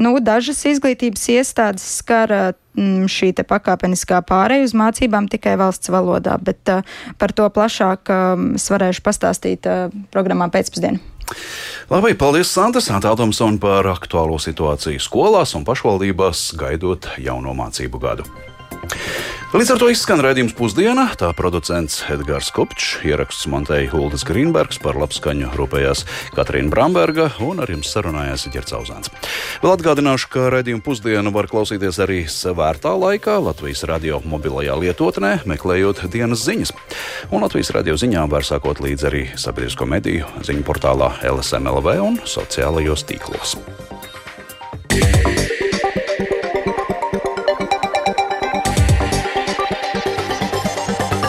nu, 0.00 0.14
dažas 0.24 0.64
izglītības 0.70 1.28
iestādes 1.34 1.84
skar 1.98 2.32
mm, 2.32 3.04
šī 3.12 3.34
pakāpeniskā 3.44 4.22
pārēja 4.28 4.70
uz 4.70 4.76
mācībām 4.78 5.28
tikai 5.32 5.58
valsts 5.60 5.92
valodā, 5.92 6.38
bet 6.40 6.72
uh, 6.72 6.86
par 7.20 7.36
to 7.36 7.48
plašāk 7.52 8.16
es 8.56 8.68
varēšu 8.72 9.04
pastāstīt 9.04 9.68
programmā 10.14 10.48
pēcpusdienā. 10.52 11.11
Labi, 11.92 12.14
paldies 12.18 12.50
Sandra 12.52 12.80
Santātomsona 12.80 13.60
par 13.60 13.88
aktuālo 13.90 14.38
situāciju 14.40 15.02
skolās 15.02 15.56
un 15.58 15.66
pašvaldībās 15.68 16.52
gaidot 16.60 17.10
jauno 17.20 17.52
mācību 17.58 18.00
gadu. 18.02 18.28
Līdz 19.52 19.74
ar 19.74 19.80
to 19.82 19.90
izskan 19.92 20.20
redzējums 20.24 20.54
pusdiena. 20.56 21.02
Tā 21.20 21.28
producents 21.36 21.98
Edgars 22.08 22.46
Kopčs, 22.56 23.02
ieraksts 23.04 23.44
montēja 23.52 23.90
Huldis 23.92 24.24
Grīnbergs, 24.24 24.78
par 24.80 24.96
labskaņu 24.96 25.50
rūpējās 25.58 26.06
Katrīna 26.32 26.72
Bramberga 26.72 27.26
un 27.44 27.60
ar 27.60 27.68
jums 27.68 27.90
sarunājās 27.92 28.46
Ģerts 28.48 28.72
Auzāns. 28.78 29.12
Vēl 29.60 29.74
atgādināšu, 29.74 30.32
ka 30.32 30.48
redzējumu 30.56 30.80
pusdienu 30.88 31.34
var 31.36 31.50
klausīties 31.52 32.00
arī 32.00 32.22
svērtā 32.32 32.94
laikā 32.96 33.36
Latvijas 33.44 33.84
radio 33.92 34.22
mobilajā 34.24 34.80
lietotnē, 34.86 35.34
meklējot 35.44 36.06
dienas 36.08 36.48
ziņas. 36.48 36.72
Un 37.28 37.44
Latvijas 37.44 37.74
radio 37.76 38.00
ziņām 38.00 38.32
var 38.32 38.48
sakot 38.48 38.80
līdzi 38.80 39.10
arī 39.12 39.24
sabiedrisko 39.36 39.84
mediju 39.84 40.32
ziņu 40.48 40.64
portālā 40.64 41.12
LSMLV 41.28 41.98
un 42.00 42.22
sociālajos 42.24 43.04
tīklos. 43.04 43.58
Yeah. 44.96 45.51